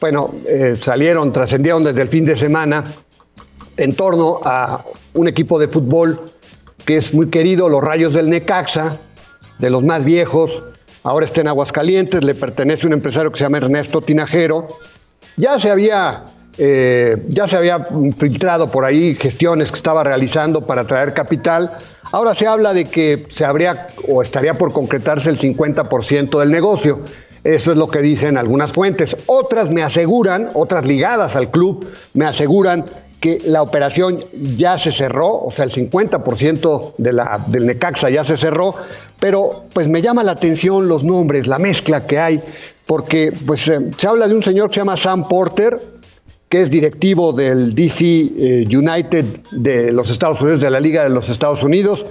bueno, 0.00 0.34
eh, 0.48 0.76
salieron, 0.78 1.32
trascendieron 1.32 1.84
desde 1.84 2.02
el 2.02 2.08
fin 2.08 2.24
de 2.24 2.36
semana 2.36 2.84
en 3.76 3.94
torno 3.94 4.40
a 4.44 4.84
un 5.14 5.28
equipo 5.28 5.58
de 5.58 5.68
fútbol 5.68 6.20
que 6.84 6.96
es 6.96 7.14
muy 7.14 7.30
querido, 7.30 7.68
los 7.68 7.82
Rayos 7.82 8.12
del 8.12 8.28
Necaxa, 8.28 8.98
de 9.58 9.70
los 9.70 9.82
más 9.82 10.04
viejos, 10.04 10.62
ahora 11.02 11.26
está 11.26 11.40
en 11.40 11.48
Aguascalientes, 11.48 12.24
le 12.24 12.34
pertenece 12.34 12.84
a 12.84 12.86
un 12.88 12.92
empresario 12.94 13.30
que 13.30 13.38
se 13.38 13.44
llama 13.44 13.58
Ernesto 13.58 14.00
Tinajero. 14.00 14.68
Ya 15.36 15.58
se 15.58 15.70
había, 15.70 16.24
eh, 16.58 17.24
ya 17.28 17.46
se 17.46 17.56
había 17.56 17.84
filtrado 18.18 18.70
por 18.70 18.84
ahí 18.84 19.14
gestiones 19.14 19.70
que 19.70 19.76
estaba 19.76 20.04
realizando 20.04 20.66
para 20.66 20.86
traer 20.86 21.14
capital. 21.14 21.72
Ahora 22.12 22.34
se 22.34 22.46
habla 22.46 22.72
de 22.72 22.86
que 22.86 23.26
se 23.30 23.44
habría 23.44 23.88
o 24.08 24.22
estaría 24.22 24.56
por 24.56 24.72
concretarse 24.72 25.30
el 25.30 25.38
50% 25.38 26.38
del 26.38 26.50
negocio. 26.50 27.00
Eso 27.44 27.72
es 27.72 27.76
lo 27.76 27.88
que 27.88 27.98
dicen 27.98 28.38
algunas 28.38 28.72
fuentes. 28.72 29.16
Otras 29.26 29.70
me 29.70 29.82
aseguran, 29.82 30.48
otras 30.54 30.86
ligadas 30.86 31.36
al 31.36 31.50
club, 31.50 31.86
me 32.14 32.24
aseguran 32.24 32.86
que 33.24 33.40
la 33.46 33.62
operación 33.62 34.18
ya 34.34 34.76
se 34.76 34.92
cerró, 34.92 35.44
o 35.44 35.50
sea, 35.50 35.64
el 35.64 35.72
50% 35.72 36.96
de 36.98 37.10
la, 37.14 37.42
del 37.46 37.64
Necaxa 37.64 38.10
ya 38.10 38.22
se 38.22 38.36
cerró, 38.36 38.74
pero 39.18 39.64
pues 39.72 39.88
me 39.88 40.02
llama 40.02 40.22
la 40.22 40.32
atención 40.32 40.88
los 40.88 41.04
nombres, 41.04 41.46
la 41.46 41.58
mezcla 41.58 42.06
que 42.06 42.18
hay, 42.18 42.42
porque 42.84 43.32
pues 43.46 43.66
eh, 43.68 43.80
se 43.96 44.06
habla 44.06 44.28
de 44.28 44.34
un 44.34 44.42
señor 44.42 44.68
que 44.68 44.74
se 44.74 44.80
llama 44.82 44.98
Sam 44.98 45.26
Porter, 45.26 45.80
que 46.50 46.60
es 46.60 46.70
directivo 46.70 47.32
del 47.32 47.74
DC 47.74 48.04
eh, 48.04 48.66
United 48.66 49.24
de 49.52 49.90
los 49.90 50.10
Estados 50.10 50.42
Unidos, 50.42 50.60
de 50.60 50.68
la 50.68 50.78
Liga 50.78 51.04
de 51.04 51.08
los 51.08 51.30
Estados 51.30 51.62
Unidos, 51.62 52.04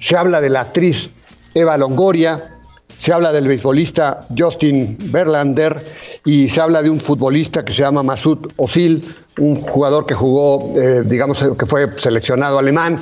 se 0.00 0.16
habla 0.16 0.40
de 0.40 0.48
la 0.48 0.62
actriz 0.62 1.10
Eva 1.52 1.76
Longoria, 1.76 2.53
se 2.96 3.12
habla 3.12 3.32
del 3.32 3.48
beisbolista 3.48 4.20
Justin 4.36 4.96
Verlander 5.10 5.82
y 6.24 6.48
se 6.48 6.60
habla 6.60 6.82
de 6.82 6.90
un 6.90 7.00
futbolista 7.00 7.64
que 7.64 7.72
se 7.72 7.82
llama 7.82 8.02
Masud 8.02 8.50
Osil, 8.56 9.04
un 9.38 9.56
jugador 9.56 10.06
que 10.06 10.14
jugó, 10.14 10.74
eh, 10.80 11.02
digamos, 11.04 11.44
que 11.58 11.66
fue 11.66 11.90
seleccionado 11.98 12.58
alemán. 12.58 13.00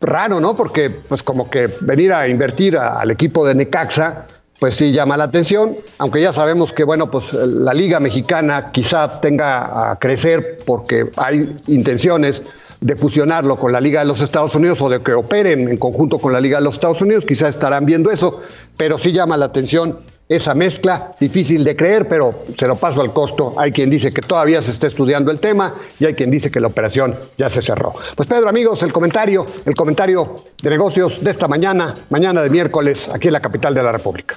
Raro, 0.00 0.40
¿no? 0.40 0.56
Porque 0.56 0.90
pues 0.90 1.22
como 1.22 1.50
que 1.50 1.68
venir 1.80 2.12
a 2.12 2.28
invertir 2.28 2.76
al 2.76 3.10
equipo 3.10 3.46
de 3.46 3.54
Necaxa, 3.54 4.26
pues 4.58 4.74
sí 4.76 4.92
llama 4.92 5.16
la 5.16 5.24
atención, 5.24 5.74
aunque 5.98 6.20
ya 6.20 6.32
sabemos 6.32 6.72
que, 6.72 6.84
bueno, 6.84 7.10
pues 7.10 7.32
la 7.32 7.74
Liga 7.74 8.00
Mexicana 8.00 8.70
quizá 8.72 9.20
tenga 9.20 9.90
a 9.90 9.98
crecer 9.98 10.58
porque 10.64 11.10
hay 11.16 11.54
intenciones 11.66 12.42
de 12.86 12.94
fusionarlo 12.94 13.56
con 13.56 13.72
la 13.72 13.80
Liga 13.80 14.00
de 14.00 14.06
los 14.06 14.20
Estados 14.20 14.54
Unidos 14.54 14.80
o 14.80 14.88
de 14.88 15.00
que 15.00 15.12
operen 15.12 15.68
en 15.68 15.76
conjunto 15.76 16.20
con 16.20 16.32
la 16.32 16.40
Liga 16.40 16.58
de 16.58 16.64
los 16.64 16.74
Estados 16.74 17.02
Unidos, 17.02 17.24
quizá 17.26 17.48
estarán 17.48 17.84
viendo 17.84 18.12
eso, 18.12 18.40
pero 18.76 18.96
sí 18.96 19.10
llama 19.10 19.36
la 19.36 19.46
atención 19.46 19.98
esa 20.28 20.54
mezcla, 20.54 21.10
difícil 21.18 21.64
de 21.64 21.74
creer, 21.74 22.06
pero 22.06 22.32
se 22.56 22.68
lo 22.68 22.76
paso 22.76 23.00
al 23.00 23.12
costo. 23.12 23.54
Hay 23.58 23.72
quien 23.72 23.90
dice 23.90 24.12
que 24.12 24.22
todavía 24.22 24.62
se 24.62 24.70
está 24.70 24.86
estudiando 24.86 25.32
el 25.32 25.40
tema 25.40 25.74
y 25.98 26.04
hay 26.04 26.14
quien 26.14 26.30
dice 26.30 26.48
que 26.48 26.60
la 26.60 26.68
operación 26.68 27.16
ya 27.36 27.50
se 27.50 27.60
cerró. 27.60 27.92
Pues 28.14 28.28
Pedro, 28.28 28.48
amigos, 28.48 28.80
el 28.84 28.92
comentario, 28.92 29.44
el 29.64 29.74
comentario 29.74 30.36
de 30.62 30.70
negocios 30.70 31.24
de 31.24 31.32
esta 31.32 31.48
mañana, 31.48 31.92
mañana 32.10 32.40
de 32.40 32.50
miércoles, 32.50 33.08
aquí 33.12 33.26
en 33.26 33.32
la 33.32 33.40
capital 33.40 33.74
de 33.74 33.82
la 33.82 33.90
República. 33.90 34.36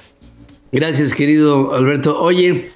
Gracias, 0.72 1.14
querido 1.14 1.72
Alberto. 1.72 2.20
Oye, 2.20 2.72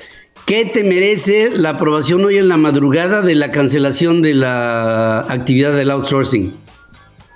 ¿Qué 0.47 0.67
te 0.67 0.85
merece 0.85 1.49
la 1.51 1.71
aprobación 1.71 2.23
hoy 2.23 2.37
en 2.37 2.49
la 2.49 2.59
madrugada 2.59 3.23
de 3.23 3.35
la 3.35 3.51
cancelación 3.51 4.21
de 4.21 4.35
la 4.35 5.21
actividad 5.21 5.73
del 5.73 5.91
outsourcing? 5.91 6.55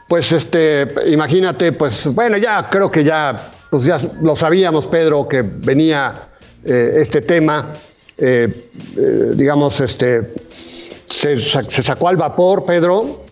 Pues 0.09 0.31
este, 0.33 0.87
imagínate, 1.07 1.73
pues 1.73 2.07
bueno, 2.07 2.37
ya 2.37 2.69
creo 2.69 2.91
que 2.91 3.05
ya, 3.05 3.51
pues 3.71 3.85
ya 3.85 3.99
lo 4.21 4.37
sabíamos, 4.37 4.87
Pedro, 4.87 5.27
que 5.27 5.41
venía 5.41 6.29
eh, 6.65 6.95
este 6.97 7.23
tema, 7.23 7.75
eh, 8.19 8.49
eh, 8.99 9.33
digamos, 9.35 9.81
este, 9.81 10.35
se, 11.09 11.39
sacó 11.39 12.09
al 12.09 12.19
vapor, 12.19 12.67
Pedro, 12.67 13.25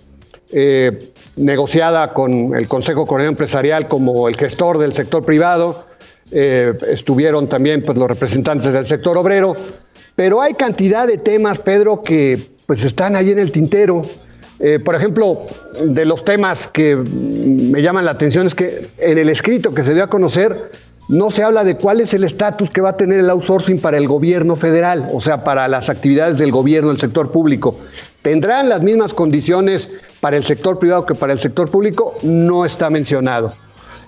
negociada 1.36 2.14
con 2.14 2.54
el 2.54 2.66
Consejo 2.66 3.06
Coordinador 3.06 3.32
Empresarial 3.32 3.88
como 3.88 4.26
el 4.28 4.36
gestor 4.36 4.78
del 4.78 4.94
sector 4.94 5.22
privado, 5.22 5.86
estuvieron 6.30 7.48
también 7.48 7.82
pues, 7.82 7.96
los 7.96 8.08
representantes 8.08 8.72
del 8.72 8.86
sector 8.86 9.16
obrero, 9.16 9.56
pero 10.14 10.40
hay 10.40 10.54
cantidad 10.54 11.06
de 11.06 11.18
temas, 11.18 11.58
Pedro, 11.58 12.02
que 12.02 12.50
pues 12.66 12.82
están 12.84 13.16
ahí 13.16 13.30
en 13.30 13.38
el 13.38 13.52
tintero. 13.52 14.02
por 14.84 14.94
ejemplo, 14.94 15.46
de 15.84 16.04
los 16.04 16.24
temas 16.24 16.66
que 16.66 16.96
me 16.96 17.80
llaman 17.80 18.04
la 18.04 18.12
atención 18.12 18.46
es 18.46 18.54
que 18.54 18.88
en 18.98 19.18
el 19.18 19.28
escrito 19.28 19.72
que 19.72 19.84
se 19.84 19.94
dio 19.94 20.02
a 20.02 20.08
conocer 20.08 20.70
no 21.08 21.30
se 21.30 21.42
habla 21.44 21.62
de 21.62 21.76
cuál 21.76 22.00
es 22.00 22.14
el 22.14 22.24
estatus 22.24 22.70
que 22.70 22.80
va 22.80 22.90
a 22.90 22.96
tener 22.96 23.20
el 23.20 23.30
outsourcing 23.30 23.80
para 23.80 23.96
el 23.96 24.08
gobierno 24.08 24.56
federal, 24.56 25.08
o 25.12 25.20
sea, 25.20 25.44
para 25.44 25.68
las 25.68 25.88
actividades 25.88 26.38
del 26.38 26.50
gobierno, 26.50 26.88
del 26.90 26.98
sector 26.98 27.30
público. 27.30 27.76
¿Tendrán 28.22 28.68
las 28.68 28.82
mismas 28.82 29.14
condiciones 29.14 29.88
para 30.20 30.36
el 30.36 30.44
sector 30.44 30.78
privado 30.78 31.06
que 31.06 31.14
para 31.14 31.32
el 31.32 31.38
sector 31.38 31.70
público? 31.70 32.14
No 32.22 32.64
está 32.64 32.90
mencionado. 32.90 33.52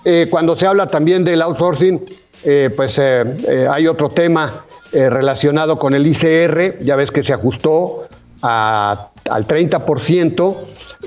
Eh, 0.05 0.27
cuando 0.29 0.55
se 0.55 0.67
habla 0.67 0.87
también 0.87 1.23
del 1.23 1.41
outsourcing, 1.41 2.03
eh, 2.43 2.69
pues 2.75 2.97
eh, 2.97 3.67
hay 3.69 3.87
otro 3.87 4.09
tema 4.09 4.65
relacionado 4.91 5.77
con 5.77 5.93
el 5.93 6.07
ICR, 6.07 6.79
ya 6.79 6.95
ves 6.95 7.11
que 7.11 7.21
se 7.21 7.31
ajustó 7.31 8.07
al 8.41 8.97
30%. 9.29 10.55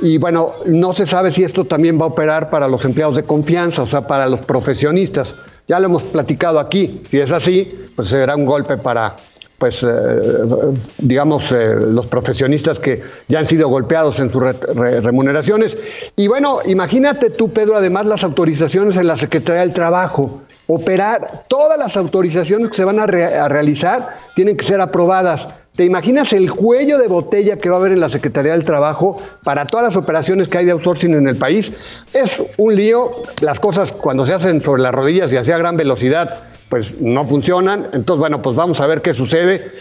Y 0.02 0.18
bueno, 0.18 0.52
no 0.66 0.94
se 0.94 1.04
sabe 1.04 1.32
si 1.32 1.42
esto 1.42 1.64
también 1.64 2.00
va 2.00 2.04
a 2.04 2.08
operar 2.08 2.48
para 2.48 2.68
los 2.68 2.84
empleados 2.84 3.16
de 3.16 3.24
confianza, 3.24 3.82
o 3.82 3.86
sea, 3.86 4.06
para 4.06 4.28
los 4.28 4.40
profesionistas. 4.42 5.34
Ya 5.66 5.80
lo 5.80 5.86
hemos 5.86 6.04
platicado 6.04 6.60
aquí. 6.60 7.02
Si 7.10 7.18
es 7.18 7.32
así, 7.32 7.88
pues 7.96 8.08
será 8.08 8.36
un 8.36 8.46
golpe 8.46 8.76
para, 8.76 9.16
pues, 9.62 9.84
eh, 9.84 9.86
digamos, 10.98 11.52
eh, 11.52 11.76
los 11.76 12.08
profesionistas 12.08 12.80
que 12.80 13.00
ya 13.28 13.38
han 13.38 13.46
sido 13.46 13.68
golpeados 13.68 14.18
en 14.18 14.28
sus 14.28 14.42
remuneraciones. 14.42 15.78
Y 16.16 16.26
bueno, 16.26 16.58
imagínate 16.66 17.30
tú, 17.30 17.52
Pedro, 17.52 17.76
además 17.76 18.06
las 18.06 18.24
autorizaciones 18.24 18.96
en 18.96 19.06
la 19.06 19.16
Secretaría 19.16 19.60
del 19.60 19.72
Trabajo. 19.72 20.42
Operar, 20.66 21.44
todas 21.46 21.78
las 21.78 21.96
autorizaciones 21.96 22.70
que 22.70 22.76
se 22.76 22.84
van 22.84 22.98
a 22.98 23.06
realizar 23.06 24.16
tienen 24.34 24.56
que 24.56 24.64
ser 24.64 24.80
aprobadas 24.80 25.46
¿Te 25.76 25.84
imaginas 25.86 26.34
el 26.34 26.52
cuello 26.52 26.98
de 26.98 27.06
botella 27.06 27.56
que 27.56 27.70
va 27.70 27.76
a 27.76 27.78
haber 27.78 27.92
en 27.92 28.00
la 28.00 28.10
Secretaría 28.10 28.52
del 28.52 28.64
Trabajo 28.64 29.16
para 29.42 29.64
todas 29.64 29.86
las 29.86 29.96
operaciones 29.96 30.48
que 30.48 30.58
hay 30.58 30.66
de 30.66 30.72
outsourcing 30.72 31.14
en 31.14 31.28
el 31.28 31.36
país? 31.36 31.72
Es 32.12 32.42
un 32.58 32.76
lío. 32.76 33.10
Las 33.40 33.58
cosas 33.58 33.90
cuando 33.90 34.26
se 34.26 34.34
hacen 34.34 34.60
sobre 34.60 34.82
las 34.82 34.92
rodillas 34.92 35.32
y 35.32 35.38
a 35.38 35.42
gran 35.56 35.78
velocidad, 35.78 36.42
pues 36.72 36.98
no 37.02 37.26
funcionan. 37.26 37.88
Entonces, 37.92 38.18
bueno, 38.18 38.40
pues 38.40 38.56
vamos 38.56 38.80
a 38.80 38.86
ver 38.86 39.02
qué 39.02 39.12
sucede. 39.12 39.72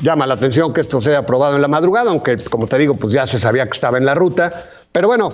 Llama 0.00 0.28
la 0.28 0.34
atención 0.34 0.72
que 0.72 0.82
esto 0.82 1.00
sea 1.00 1.18
aprobado 1.18 1.56
en 1.56 1.60
la 1.60 1.66
madrugada, 1.66 2.10
aunque, 2.10 2.36
como 2.36 2.68
te 2.68 2.78
digo, 2.78 2.94
pues 2.94 3.12
ya 3.12 3.26
se 3.26 3.40
sabía 3.40 3.64
que 3.64 3.72
estaba 3.72 3.98
en 3.98 4.06
la 4.06 4.14
ruta. 4.14 4.70
Pero 4.92 5.08
bueno, 5.08 5.32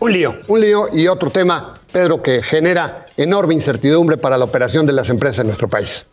un 0.00 0.12
lío, 0.12 0.34
un 0.48 0.60
lío 0.60 0.88
y 0.92 1.06
otro 1.06 1.30
tema, 1.30 1.74
Pedro, 1.92 2.20
que 2.20 2.42
genera 2.42 3.06
enorme 3.16 3.54
incertidumbre 3.54 4.16
para 4.16 4.36
la 4.36 4.44
operación 4.44 4.86
de 4.86 4.92
las 4.92 5.08
empresas 5.08 5.38
en 5.38 5.46
nuestro 5.46 5.68
país. 5.68 6.04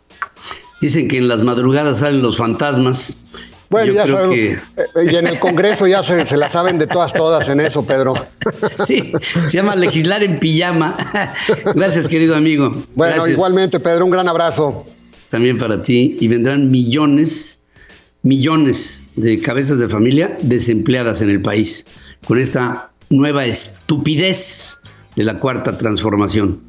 Dicen 0.82 1.08
que 1.08 1.18
en 1.18 1.28
las 1.28 1.42
madrugadas 1.42 2.02
salen 2.02 2.22
los 2.22 2.38
fantasmas. 2.38 3.18
Bueno, 3.70 3.94
ya 3.94 4.08
sabemos. 4.08 4.36
Que... 4.36 4.54
Eh, 4.54 5.12
y 5.12 5.16
en 5.16 5.28
el 5.28 5.40
Congreso 5.40 5.86
ya 5.86 6.02
se, 6.02 6.26
se, 6.26 6.38
la 6.38 6.52
saben 6.52 6.80
de 6.80 6.88
todas, 6.88 7.14
todas 7.14 7.48
en 7.50 7.60
eso, 7.60 7.86
Pedro. 7.86 8.14
Sí, 8.86 9.12
se 9.48 9.58
llama 9.58 9.76
legislar 9.76 10.24
en 10.24 10.40
pijama. 10.40 10.96
Gracias, 11.76 12.08
querido 12.08 12.36
amigo. 12.36 12.72
Bueno, 12.96 13.28
igualmente, 13.28 13.80
Pedro, 13.80 14.06
un 14.06 14.12
gran 14.12 14.28
abrazo. 14.28 14.86
También 15.30 15.58
para 15.58 15.84
ti. 15.84 16.18
Y 16.20 16.28
vendrán 16.28 16.72
millones, 16.72 17.60
millones 18.24 19.10
de 19.16 19.40
cabezas 19.40 19.80
de 19.80 19.88
familia 19.88 20.36
desempleadas 20.42 21.22
en 21.22 21.30
el 21.30 21.42
país 21.42 21.86
con 22.26 22.40
esta 22.40 22.92
nueva 23.10 23.46
estupidez 23.46 24.80
de 25.16 25.24
la 25.24 25.38
cuarta 25.38 25.78
transformación. 25.78 26.62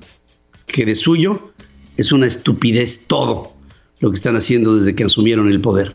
Que 0.67 0.85
de 0.85 0.95
suyo 0.95 1.53
es 1.97 2.13
una 2.13 2.27
estupidez 2.27 3.07
todo 3.07 3.55
lo 4.01 4.11
que 4.11 4.15
están 4.15 4.37
haciendo 4.37 4.75
desde 4.75 4.95
que 4.95 5.05
asumieron 5.05 5.49
el 5.49 5.61
poder. 5.61 5.89